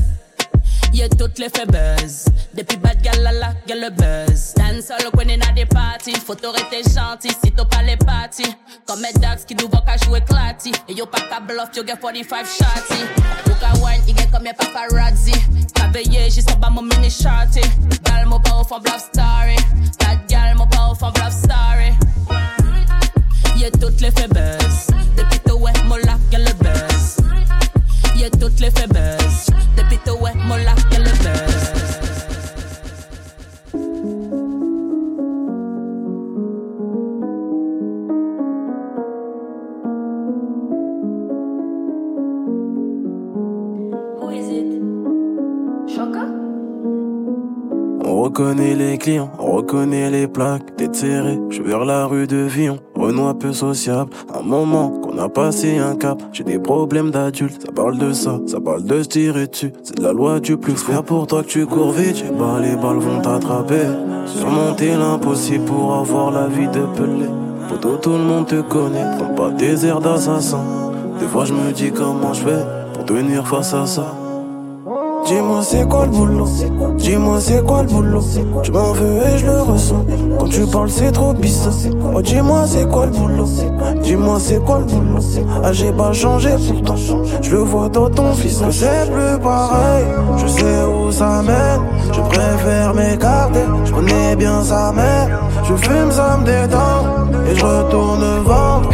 [0.92, 1.66] Y'a toutes les fait.
[2.54, 4.54] Depuis bad gal la la, gal le buzz.
[4.56, 6.16] Dancehall when in a des parties.
[6.26, 8.54] Faut t'arrêter gentil si t'as pas les parties.
[8.86, 10.72] Comme mes dogs qui nous voient qu'à jouer clati.
[10.88, 13.02] Et yo pas qu'à bluff, yo get 45 shotty.
[13.46, 15.32] Ou qu'à wine, il get comme y'a paparazzi.
[15.92, 17.60] Veiller, j'y sens pas mon mini shorty.
[18.04, 19.56] Gal mon pas au fond bluff story.
[19.98, 21.92] Bad gal mon pas au fond bluff story.
[23.56, 24.28] Y'a toutes les fait.
[24.28, 27.16] Depuis tout ouais, mon lac, y'a le buzz.
[28.16, 28.86] Y'a toutes les fait.
[30.50, 31.70] Mon lac, y'a le buzz.
[44.20, 44.70] Who is it?
[45.86, 46.24] Choca?
[48.04, 52.38] On reconnaît les clients, on reconnaît les plaques, tête serrée, je vers la rue de
[52.38, 52.80] Villon.
[52.96, 54.10] Renault un peu sociable,
[54.40, 56.22] un moment qu'on a passé un cap.
[56.32, 59.72] J'ai des problèmes d'adulte, ça parle de ça, ça parle de se tirer dessus.
[59.82, 60.76] C'est de la loi du plus.
[60.76, 62.24] Faire pour toi que tu cours vite,
[62.62, 63.86] les balles vont t'attraper.
[64.26, 67.26] Surmonter l'impossible pour avoir la vie de Pelé.
[67.68, 70.64] Poto, tout le monde te connaît, prends pas des airs d'assassin.
[71.18, 72.64] Des fois je me dis comment je fais
[72.94, 74.19] pour tenir face à ça.
[75.30, 76.48] Dis-moi c'est quoi le boulot?
[76.98, 78.20] Dis-moi c'est quoi le boulot?
[78.64, 80.04] Je m'en veux et je le ressens.
[80.40, 81.72] Quand tu parles c'est trop bizarre
[82.12, 83.46] Oh dis-moi c'est quoi le boulot?
[84.02, 85.20] Dis-moi c'est quoi le boulot?
[85.62, 86.96] Ah j'ai pas changé pourtant.
[87.42, 88.60] Je le vois dans ton fils.
[88.72, 90.04] C'est plus pareil.
[90.36, 91.82] Je sais où ça mène.
[92.12, 93.60] Je préfère m'écarter.
[93.84, 95.28] Je connais bien sa mère.
[95.62, 97.04] Je fume ça me détend.
[97.48, 98.90] Et je retourne vendre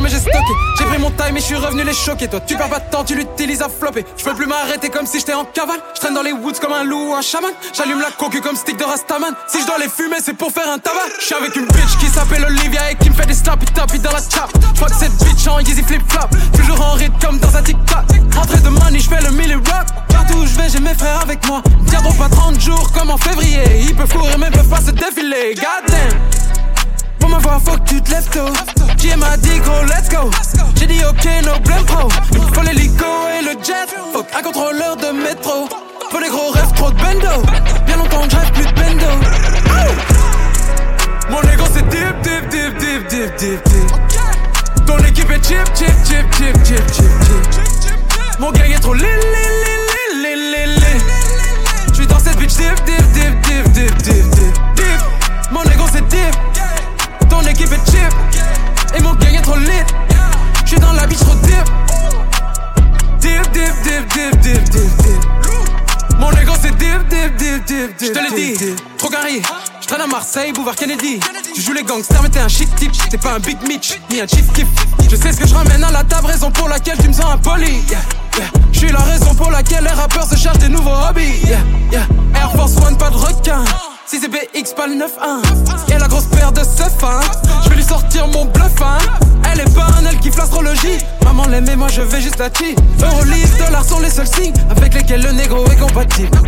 [0.00, 0.52] mais j'ai stocké.
[0.78, 2.28] J'ai pris mon time et je suis revenu les choquer.
[2.28, 4.04] Toi, tu perds pas de temps, tu l'utilises à flopper.
[4.16, 5.80] Je peux plus m'arrêter comme si j'étais en cavale.
[5.94, 7.50] Je traîne dans les woods comme un loup ou un chaman.
[7.72, 9.34] J'allume la coque comme stick de Rastaman.
[9.48, 11.08] Si je dois les fumer, c'est pour faire un tabac.
[11.20, 13.98] Je suis avec une bitch qui s'appelle Olivia et qui me fait des slappy tappy
[13.98, 14.50] dans la chap.
[14.52, 16.28] Que cette bitch en easy flip flop.
[16.56, 18.04] Toujours en rythme comme dans un tic-tac.
[18.34, 19.86] Rentrée de money, je fais le mille rock.
[20.08, 21.62] Partout où je vais, j'ai mes frères avec moi.
[21.88, 23.62] Tiendront pas 30 jours comme en février.
[23.80, 25.54] Ils peuvent courir, mais peuvent pas se défiler.
[25.54, 26.55] Goddamn.
[27.26, 28.52] Pour ma voix, faut que tu te lèves tôt.
[28.98, 30.30] Qui m'a dit gros, let's go.
[30.76, 32.08] J'ai dit ok, no blame pro.
[32.54, 33.04] Faut l'hélico
[33.36, 33.88] et le jet.
[34.12, 35.68] Faut un contrôleur de métro.
[36.12, 37.42] Faut les gros rêves, trop de bendo.
[37.84, 39.06] Bien longtemps je plus de bendo.
[41.28, 44.86] Mon ego c'est dip, dip, dip, dip, dip, dip, dip.
[44.86, 47.10] Ton équipe est chip, chip, chip, chip, chip, chip,
[47.82, 47.94] chip.
[48.38, 49.06] Mon gang est trop li, li,
[49.64, 54.65] li, li, li, li, J'suis dans cette bitch dip, dip, dip, dip, dip, dip, dip.
[57.36, 59.84] Ton équipe est chip Et mon gang est trop lit
[60.64, 61.64] J'suis dans la bitch trop dip
[63.20, 68.14] Dip, dip, dip, dip, dip, dip, dip Mon ego c'est dip, dip, dip, dip, dip
[68.14, 69.42] J'te l'ai dit, trop carré
[69.78, 71.20] je traîne à Marseille, Bouvard Kennedy.
[71.54, 72.90] Tu joues les gangsters, mais t'es un shit type.
[73.08, 74.66] T'es pas un Big Mitch, ni un Chief Kip.
[75.08, 77.26] Je sais ce que je ramène à la table, raison pour laquelle tu me sens
[77.26, 77.70] impoli.
[77.88, 78.00] Yeah,
[78.36, 78.50] yeah.
[78.72, 81.38] Je suis la raison pour laquelle les rappeurs se cherchent des nouveaux hobbies.
[81.46, 81.60] Yeah,
[81.92, 82.06] yeah.
[82.34, 83.62] Air Force One, pas de requin.
[84.08, 85.92] Si c'est BX, pas le 9-1.
[85.92, 87.18] Et la grosse paire de seuf, hein.
[87.64, 88.98] Je vais lui sortir mon bluff, hein.
[89.52, 90.98] Elle est bonne, elle kiffe l'astrologie.
[91.24, 92.76] Maman l'aime et moi je vais juste la chi.
[93.02, 96.38] Eurolise, dollars sont les seuls signes avec lesquels le négro est compatible.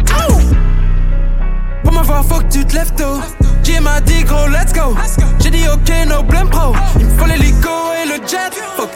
[1.82, 3.20] Pour ma voix, faut que tu te lèves tôt.
[3.64, 4.94] Qui m'a dit gros, let's go.
[5.40, 6.74] J'ai dit ok, no blame pro.
[7.00, 8.52] Il me faut l'hélico et le jet.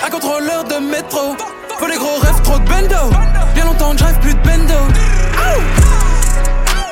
[0.06, 1.34] Un contrôleur de métro.
[1.80, 3.10] Faut les gros rêves, trop de bendo.
[3.54, 4.74] Bien longtemps je rêve plus de bendo.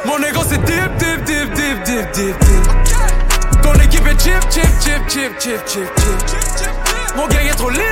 [0.06, 3.62] Mon ego c'est dip, dip, dip, dip, dip, dip, dip.
[3.62, 6.70] Ton équipe est chip, chip, chip, chip, chip, chip, chip.
[7.16, 7.84] Mon gang est trop li, li,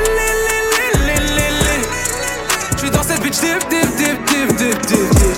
[0.47, 1.87] li, li, li, li.
[2.77, 5.37] J'suis dans cette bitch dip, dip, dip, dip, dip, dip, dip.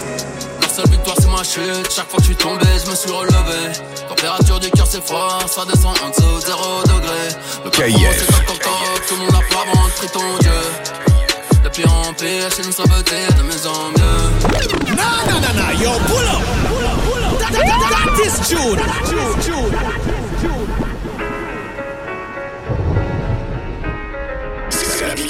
[0.62, 3.10] La seule victoire c'est ma chute, chaque fois que je suis tombé, je me suis
[3.10, 3.72] relevé.
[4.08, 7.28] Température du cœur c'est froid, ça descend en dessous 0 degré.
[7.64, 8.26] Le KF.
[8.28, 8.60] c'est un coq,
[9.08, 9.40] tout le monde a
[9.96, 11.09] prie ton Dieu.
[11.70, 14.94] De pire en pire, c'est une saboté de mieux en mieux.
[14.96, 16.42] Nah, nah, nah, nah, yo, pull up.
[16.66, 17.38] Pull up, pull up.
[17.38, 18.80] That, that, that, that is June.
[19.08, 19.74] June, June.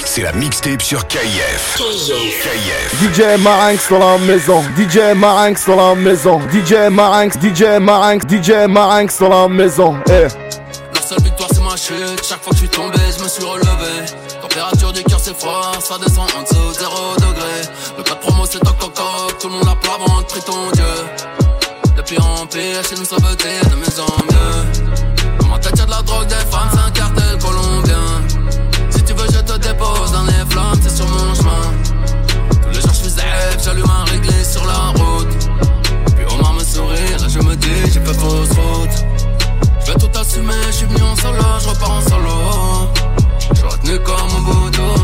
[0.05, 1.77] C'est la, mixtape sur KF.
[1.77, 2.95] KF.
[3.01, 8.67] DJ Marinx dans la maison, DJ Marinx dans la maison, DJ Marinx, DJ Marinx, DJ
[8.67, 9.95] Marinx dans la maison.
[10.07, 10.27] Eh.
[10.93, 13.43] La seule victoire c'est ma chute, chaque fois que je suis tombé, je me suis
[13.43, 14.20] relevé.
[15.31, 17.61] C'est froid, ça descend en dessous 0 degré.
[17.97, 20.83] Le code promo c'est un coco, tout le monde a plat ventre, prie ton Dieu.
[21.95, 25.39] De pire en pire, chez nous ça veut dire de mieux en mieux.
[25.39, 28.03] Dans ma tête y'a de la drogue, des femmes, c'est un cartel colombien.
[28.89, 31.71] Si tu veux, je te dépose dans les flammes, c'est sur mon chemin.
[32.63, 35.49] Tous les jours je suis zèbre, j'allume un réglé sur la route.
[36.17, 39.05] Puis Omar me sourit, là je me dis, j'ai fait fausse route.
[39.85, 43.00] Je vais tout assumer, je suis venu en solo, je repars en solo.
[43.53, 44.95] Je retenu comme un bouton.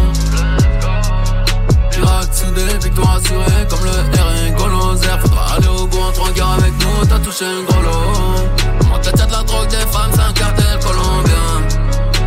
[1.91, 5.19] Pirate soudé, victoire assurée, comme le R1 Golozer.
[5.21, 8.89] Faudra aller au bout en trois guerres avec nous, t'as touché un gros lot.
[8.89, 11.45] Ma tête y'a de la drogue, des femmes, c'est un cartel colombien.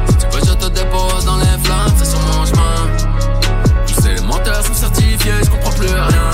[0.08, 2.88] Si tu veux, je te dépose dans les flammes, c'est sur mon chemin.
[3.86, 6.30] Tous ces menteurs sont certifiés, je comprends plus rien.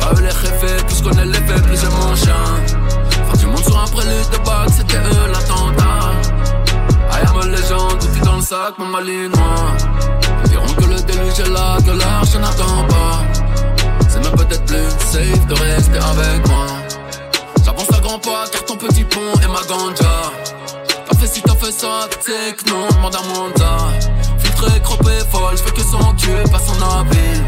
[0.00, 2.34] Pas les réfés, plus je connais les faits, plus j'ai mon chien.
[3.30, 4.67] Fin du monde sur un prélude de bague,
[8.48, 9.76] sac, même ma ligne noire.
[10.44, 13.20] Ils diront que le déluge est là, que l'heure je n'attends pas.
[14.08, 16.66] C'est même peut-être plus safe de rester avec moi.
[17.62, 20.32] J'avance à grands pas, car ton petit pont est ma ganja.
[21.06, 24.38] T'as fait ci, t'as fait ça, c'est que non, demande à.
[24.38, 27.42] Filtré, croppé, folle, j'fais que son cul, pas son habit.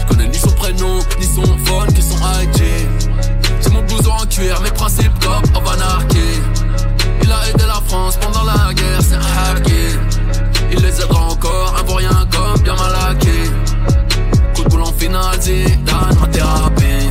[0.00, 2.62] J'connais ni son prénom, ni son phone, que son IG.
[3.62, 6.42] Ciseaux en cuir, mes principes comme of anarchy.
[7.22, 10.15] Il a aidé la France pendant la guerre, c'est un hacky.
[10.76, 13.50] Il les aidera encore, un pour rien comme bien malaqué.
[14.54, 15.38] Coup de boule en finale,
[15.84, 17.05] Dan, ma thérapie.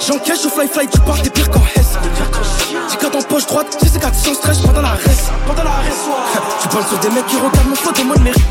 [0.00, 1.62] J'encaisse, je fly fly, tu pars, t'es pire qu'en.
[2.90, 5.32] J'ai qu'à en poche droite, j'ai ces 4 sans stress pendant la reste.
[5.46, 6.08] Pendant la reste,
[6.62, 8.44] Tu parles sur des mecs qui regardent mon faute, moi de mérite.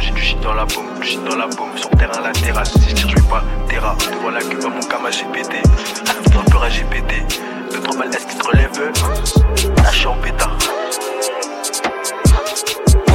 [0.00, 2.72] J'ai du shit dans la bombe, shit dans la bombe, sur terrain la terrasse.
[2.74, 3.96] Si je je vais pas terra.
[4.12, 5.62] Devant la queue, mon cam GPT.
[6.32, 7.22] Dans le peur à GPT.
[7.72, 8.92] Le 3 balles, est-ce qu'il te relève
[9.82, 10.56] Lâche en pétard.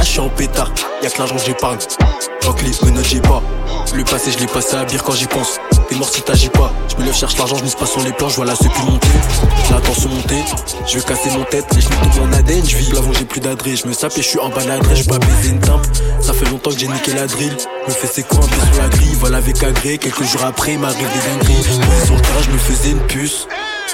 [0.00, 0.70] Je suis en pétard,
[1.02, 1.78] y'a que l'argent que j'épargne.
[4.00, 5.60] Le passé, je l'ai passé à bire quand j'y pense.
[5.90, 6.72] T'es mort si t'agis pas.
[6.88, 8.80] Je me lève, cherche l'argent, je mise pas sur les plans, je vois la secu
[8.82, 9.08] monter.
[9.68, 10.42] Je l'attends se monter,
[10.86, 12.90] je vais casser mon tête, les genoux tombent en ADN, je vis.
[13.18, 15.18] J'ai plus d'adresse, je me sape et je suis en bas de l'adresse, je pas
[15.18, 15.86] baiser une timpe.
[16.22, 17.54] Ça fait longtemps que j'ai niqué la drill.
[17.86, 19.98] Me fais un peu sur la grille, voilà avec agré.
[19.98, 21.62] Quelques jours après, il m'arrive des dingueries.
[22.06, 23.46] Sur le terrain, je me faisais une puce.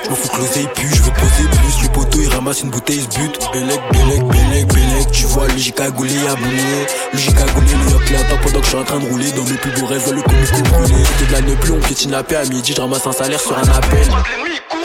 [0.05, 1.83] Je m'en fous que l'oseille pue, je veux poser plus.
[1.83, 3.39] Le poteau il ramasse une bouteille, il se bute.
[3.53, 5.11] Bélec, bélec, bélec, bélec.
[5.13, 6.87] Tu vois, le giga gaulé, abonné.
[7.13, 9.33] Le giga gaulé, le yoke là, pendant que je suis en train de rouler.
[9.33, 11.05] Dans mes plus beaux rêves, le comico brûlé.
[11.19, 12.37] C'était de la plus, on piétine la paix.
[12.37, 14.07] À midi, je ramasse un salaire sur un appel.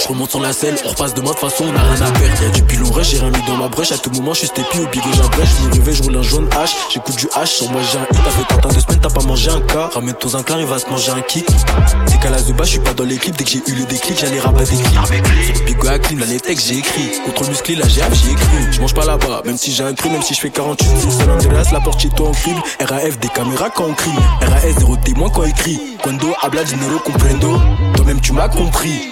[0.02, 2.41] Je remonte sur la selle, on repasse de toute façon on a rien à perdre.
[2.41, 3.91] Y'a du pilon rush, j'ai rien mis dans ma brèche.
[3.91, 5.49] À tout moment, je suis steppy au bigot, j'abrèche.
[5.62, 6.72] Je me réveille, je roule un jaune H.
[6.91, 8.20] J'écoute du H, sur moi j'ai un hit.
[8.24, 9.91] T'as fait tant de semaines, t'as pas mangé un cas.
[9.93, 11.45] Ramène ton inclin, il va se manger un kick.
[12.08, 13.36] C'est qu'à la Zuba, je suis pas dans l'équipe.
[13.36, 15.56] Dès que j'ai eu le déclic, j'allais rabattre des clips.
[15.56, 17.12] Sur bigot à clean, là les textes j'ai écrit.
[17.24, 18.72] Contre musclé, la GF, j'ai écrit.
[18.72, 20.89] Je mange pas là-bas, même si j'ai un cru, même si je fais 48.
[21.12, 22.60] San Andreas, la porte chez toi en crime.
[22.80, 24.10] RAF, des caméras quand on crie.
[24.41, 25.80] RAS, zéro témoin quand écrit.
[26.02, 27.60] Quando habla dinero comprendo.
[27.95, 29.12] Toi-même, tu m'as compris.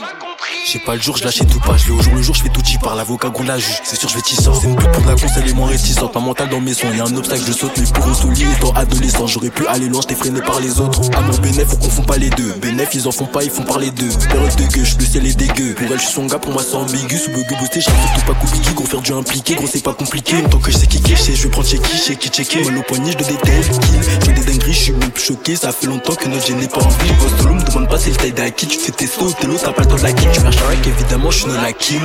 [0.71, 2.43] J'ai pas le jour, je lâchais tout pas, je vais au jour le jour, je
[2.43, 3.81] fais tout chi par l'avocat gros la juge.
[3.83, 4.69] C'est sûr, je vais t'y sortir.
[4.69, 6.13] C'est pute pour la conseil et moins réticente.
[6.13, 8.71] Ma mentale dans mes sons, y'a un obstacle, je saute, mais pour au soulier étant
[8.73, 11.01] adolescent, j'aurais pu aller loin, j'étais freiné par les autres.
[11.17, 12.53] À mon bénéf, qu'on font pas les deux.
[12.61, 14.11] Bénéf, ils en font pas, ils font parler d'eux.
[14.29, 15.73] Période de gueule, le ciel est dégueu.
[15.73, 17.17] Pour elle, je suis son gars, pour moi, c'est ambigu.
[17.17, 18.69] Sous bug boosté, j'ai surtout pas compliqué.
[18.75, 20.35] Gros, faire du impliqué, gros, c'est pas compliqué.
[20.51, 22.63] Tant que je sais qui je sais, je prendre chez qui, chez qui checker.
[22.65, 23.71] Mal au poignet, je dois déteste.
[24.21, 25.55] Je des dingueries, je suis même plus choqué.
[25.55, 27.09] Ça fait longtemps que notre n'est pas rempli.
[27.13, 28.67] Post demande pas le taille d'acquis.
[28.67, 31.61] Tu fais tes sauts, t'es l'autre, t'as pas le la avec, évidemment, je suis dans
[31.61, 32.01] la Kim.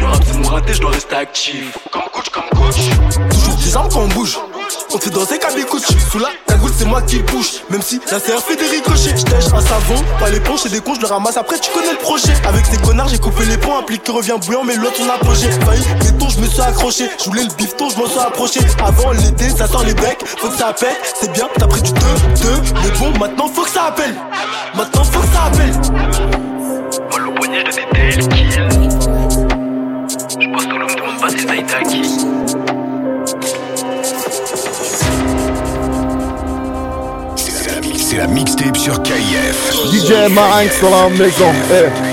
[0.00, 1.76] Le rap c'est mon raté, je dois rester actif.
[1.92, 2.76] Comme coach, comme coach.
[3.30, 4.38] Toujours des armes quand on bouge.
[4.94, 5.48] On fait danser comme.
[6.10, 7.60] Sous la cagoule, c'est moi qui push.
[7.68, 9.16] Même si la CR fait des ricochets.
[9.16, 11.36] J'tèche un savon, pas les ponts, c'est des cons, je le ramasse.
[11.36, 12.32] Après, tu connais le projet.
[12.46, 13.78] Avec ces connards, j'ai coupé les ponts.
[13.78, 15.50] Applique qui revient bouillant, mais l'autre on approché.
[15.50, 17.10] Failli, béton, je me suis accroché.
[17.18, 18.60] Je voulais le bifton, je m'en suis approché.
[18.82, 20.24] Avant l'été, ça sort les becs.
[20.38, 20.96] Faut que ça appelle.
[21.20, 22.04] C'est bien, t'as pris du 2, 2.
[22.82, 24.14] Mais bon, maintenant faut que ça appelle.
[24.74, 26.47] Maintenant faut que ça appelle.
[27.10, 28.50] Mal au poignet, je dois détester le kill.
[30.40, 32.26] Je pense que l'homme demande pas a été acquis.
[37.96, 39.72] C'est la mixtape sur KIF.
[39.92, 41.52] DJ Marinx dans la maison.
[41.70, 42.07] Eh.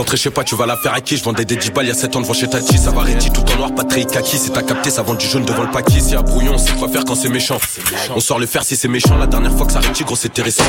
[0.00, 1.18] Concentré, je sais pas, tu vas la faire à qui?
[1.18, 2.78] Je vendais des 10 balles il y a 7 ans devant chez Tati.
[2.78, 4.38] Ça va rédi tout en noir, très kaki.
[4.38, 6.00] C'est t'as capté, ça vend du jaune devant le paquet.
[6.00, 7.58] Si a brouillon, c'est quoi faire quand c'est méchant.
[8.16, 9.18] On sort le fer si c'est méchant.
[9.18, 10.64] La dernière fois que ça réti, gros, c'était récent.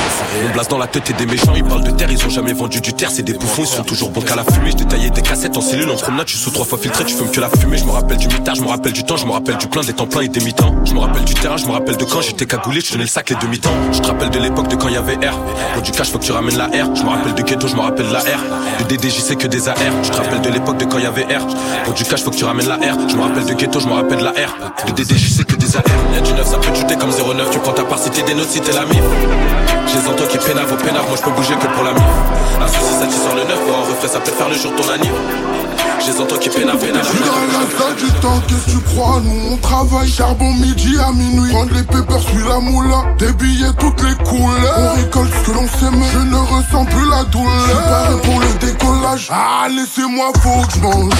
[0.45, 1.53] On blase dans la tête et des méchants.
[1.55, 3.09] Ils parlent de terre, ils ont jamais vendu du terre.
[3.09, 4.71] C'est des bouffons, ils sont toujours bons qu'à la fumée.
[4.71, 6.27] Je détaillais des cassettes en cellule, en promenade.
[6.27, 7.77] Je suis sous trois fois filtré, tu fumes que la fumée.
[7.77, 9.83] Je me rappelle du mitard, je me rappelle du temps, je me rappelle du plein
[9.83, 10.75] des temps pleins et des mi-temps.
[10.83, 13.07] Je me rappelle du terrain, je me rappelle de quand j'étais cagoulé, je tenais le
[13.07, 13.71] sac les demi-temps.
[13.93, 15.39] Je te rappelle de l'époque de quand y avait R.
[15.73, 16.93] Pour du cash, faut que tu ramènes la R.
[16.95, 18.41] Je me rappelle du ghetto, je me rappelle la R.
[18.79, 18.85] Le
[19.21, 19.75] DDG JC que des AR.
[20.03, 21.45] Tu te rappelles de l'époque de quand il y avait R.
[21.83, 22.97] Pour du cash, faut que tu ramènes la R.
[23.07, 24.85] Je me rappelle de ghetto, je me rappelle de la R.
[24.87, 25.83] De DD, JC que des AR.
[26.13, 27.51] Y'a du neuf, ça peut chuter comme 09.
[27.51, 29.03] Tu prends ta part, si des notes, si t'es la mif.
[29.87, 32.03] Je les qui pénavent au pénave, moi je peux bouger que pour la mif.
[32.61, 35.11] Un souci, ça le neuf, ou un reflet, ça peut faire le jour ton anniv.
[36.01, 37.05] Je les entends qui pénavent, pénavent.
[37.05, 41.11] Je la salle du temps, qu'est-ce que tu crois Nous on travaille charbon midi à
[41.11, 41.51] minuit.
[41.51, 43.03] Prendre les papers, suis la moula.
[43.19, 44.79] Des billets, toutes les couleurs.
[44.79, 46.03] On récolte ce que l'on sème.
[46.13, 48.11] Je ne ressens plus la douleur.
[48.11, 49.29] Je pour le décollage.
[49.31, 51.13] Ah, laissez-moi, faut que je mange.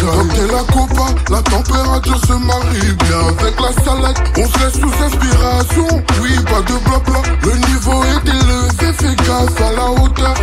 [0.51, 4.17] La copa, la température se marie bien avec la salade.
[4.37, 6.03] On se laisse sous inspiration.
[6.21, 7.21] Oui, pas de blabla.
[7.43, 10.35] Le niveau est élevé, fais gaffe à la hauteur.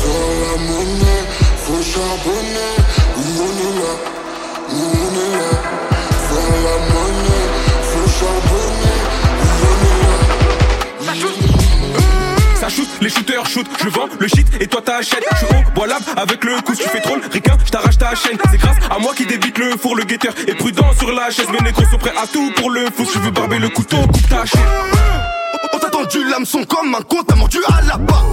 [0.00, 1.21] Sur la monnaie,
[12.58, 15.24] Ça shoot, les shooters shoot, je vends le shit et toi t'achètes.
[15.32, 18.14] Je suis au bois lab avec le coup, tu fais troll, ricain, je t'arrache ta
[18.14, 18.38] chaîne.
[18.50, 21.48] C'est grâce à moi qui débite le four, le guetteur est prudent sur la chaise.
[21.52, 23.06] Mes négros sont prêts à tout pour le fou.
[23.12, 24.60] Tu veux barber le couteau, coupe ta chaîne.
[25.74, 28.26] On t'a tendu l'hameçon comme un con, t'as mordu à la barre.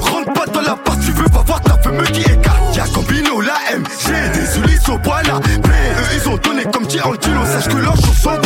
[0.00, 2.76] Rentre pas dans la part, tu veux pas voir ta femme qui écarte.
[2.76, 5.34] Y'a Combino, la M, j'ai des Ulysse au bois là.
[5.38, 8.40] Eux, ils ont donné comme Tarantino, sache que leurs chansons sont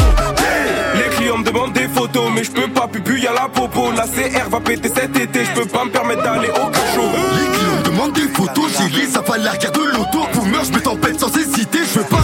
[0.95, 3.93] Les clients me demandent des photos, mais je peux pas, pupu y'a la popo.
[3.93, 7.11] La CR va péter cet été, je peux pas me permettre d'aller au cachot.
[7.39, 10.27] Les clients me demandent des photos, j'ai les ça la de l'auto.
[10.33, 12.19] Pour meurtre, je mets tempête sans hésiter, je veux pas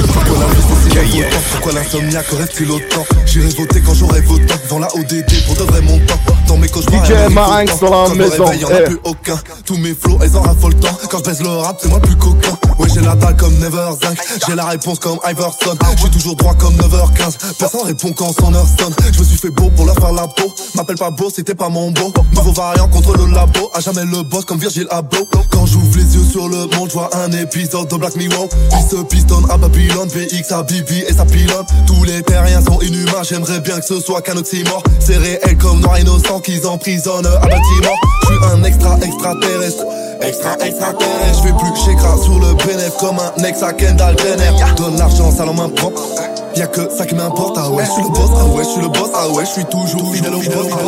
[1.52, 5.80] Pourquoi l'insomniaque reste-t-il autant J'irai voter quand j'aurai votant Devant la ODD pour de vrai
[5.82, 6.14] montant
[6.48, 8.84] Dans mes cauchemars DJ Marinx dans la Quand maison, y'en a eh.
[8.84, 9.38] plus aucun.
[9.64, 10.96] Tous mes flots, elles en raffolent tant.
[11.10, 12.56] Quand je baisse le rap, c'est moi le plus coquin.
[12.78, 15.76] Ouais j'ai la dalle comme Never Zinc J'ai la réponse comme Iverson.
[15.96, 18.94] Je suis toujours droit comme 9h15 Personne répond quand son heure sonne.
[19.12, 20.52] Je me suis fait beau pour leur faire la peau.
[20.74, 22.12] M'appelle pas beau, c'était pas mon beau.
[22.34, 23.70] Nouveau variant contre le labo.
[23.74, 25.28] À jamais le boss comme Virgil Abloh.
[25.50, 28.48] Quand j'ouvre les yeux sur le monde, je vois un épisode de Black Mirror.
[28.48, 33.22] Puis se pistonne à Babylone VX à Et sa pilote Tous les terriens sont inhumains
[33.22, 37.38] J'aimerais bien que ce soit qu'un oxymore C'est réel comme noir innocent qu'ils emprisonnent à
[37.38, 39.84] Baltimore Je suis un extra extraterrestre
[40.22, 44.52] Extra extraterrestre Je fais plus chécra sur le bénéf Comme un ex à Kendall Jenner
[44.76, 46.02] Donne l'argent, ça main propre
[46.56, 48.80] Y'a que ça qui m'importe, ah ouais, je suis le boss, ah ouais, je suis
[48.80, 50.78] le boss, ah ouais, je suis toujours fidèle au boss, ah.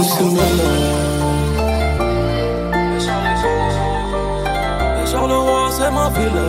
[5.06, 6.42] Charleroi, c'est ma ville.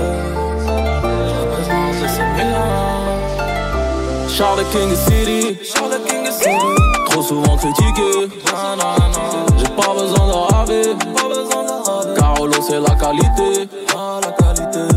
[0.66, 2.93] Je représente les 100
[4.36, 5.60] Charles King City.
[5.64, 6.58] Charles King City.
[7.06, 8.28] Trop souvent critiqué.
[9.58, 10.96] J'ai pas besoin de raver.
[12.18, 13.70] Carolo, c'est la qualité.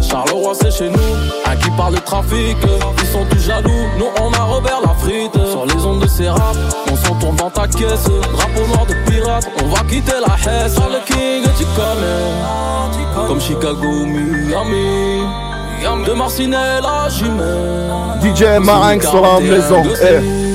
[0.01, 0.99] Charleroi, c'est chez nous.
[1.45, 2.57] À qui parle de trafic,
[3.03, 3.87] ils sont tous jaloux.
[3.99, 5.35] Nous, on a Robert la frite.
[5.51, 6.57] Sur les ondes de ces rap,
[6.91, 8.05] on s'en tourne dans ta caisse.
[8.05, 10.77] Drapeau noir de pirate, on va quitter la Hesse.
[10.77, 13.27] Charles King, tu connais.
[13.29, 15.46] Comme Chicago Miami.
[15.83, 18.19] De Marcinelle à Jumel.
[18.23, 20.47] DJ Marinx dans la maison, eh.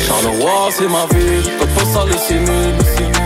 [0.00, 2.48] Charleroi, c'est ma ville, code postal le 6000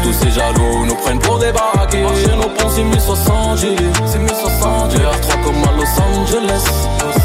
[0.02, 2.04] Tous ces jaloux nous prennent pour des baraqués.
[2.22, 3.76] Chez nos ponts 6060 G
[4.06, 6.64] 6060 GR3 comme à Los Angeles.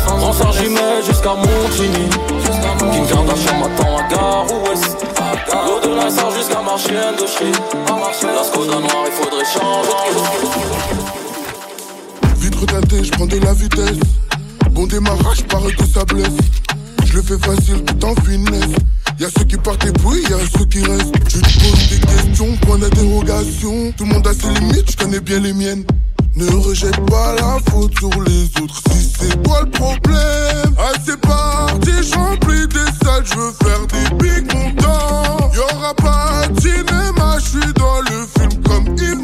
[0.08, 2.10] Transfert Jumel jusqu'à Montigny.
[2.92, 4.98] Kim Kardashian m'attend à Gare Ouest.
[5.52, 7.52] L'eau de Nassau jusqu'à Marchienne de Chez
[8.28, 11.23] La Skoda noire, il faudrait changer
[12.66, 14.00] Je prends de la vitesse.
[14.72, 16.38] Bon démarrage, paraît que ça blesse.
[17.06, 18.76] Je le fais facile tout en finesse.
[19.20, 21.14] Y'a ceux qui partent et puis y'a ceux qui restent.
[21.28, 23.92] Je te pose des questions, point d'interrogation.
[23.98, 25.84] Tout le monde a ses limites, je connais bien les miennes.
[26.36, 30.76] Ne rejette pas la faute sur les autres si c'est toi le problème.
[30.78, 35.52] Ah, c'est parti, j'remplis des salles, je veux faire des big montants.
[35.54, 39.23] Y'aura pas de cinéma, je suis dans le film comme Yves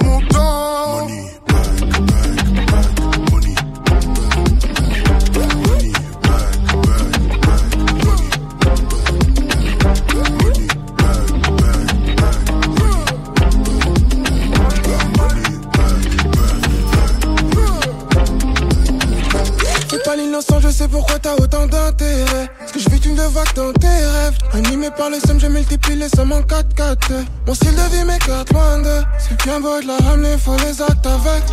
[20.80, 22.48] sais pourquoi t'as autant d'intérêt.
[22.66, 24.38] Ce que je vis, tu ne vois que dans tes rêves.
[24.54, 27.12] Animé par les sommes, je multiplie les sommes en 4 4
[27.46, 28.96] Mon style de vie m'écarte loin de.
[29.20, 31.44] C'est bien beau de la ramener, faut les actes avec.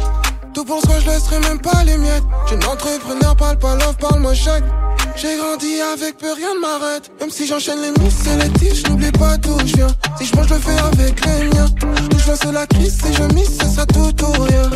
[0.55, 2.23] Tout pour soi, je laisserai même pas les miettes.
[2.49, 4.65] J'ai une entrepreneur, parle pas love, parle-moi chèque.
[5.17, 7.11] J'ai grandi avec peu, rien ne m'arrête.
[7.19, 9.89] Même si j'enchaîne les mises sélectifs, je n'oublie pas d'où je viens.
[10.19, 11.69] Si je mange, je le fais avec les miens.
[12.11, 14.71] D'où je c'est la crise, si je mise, c'est ça tout ou rien.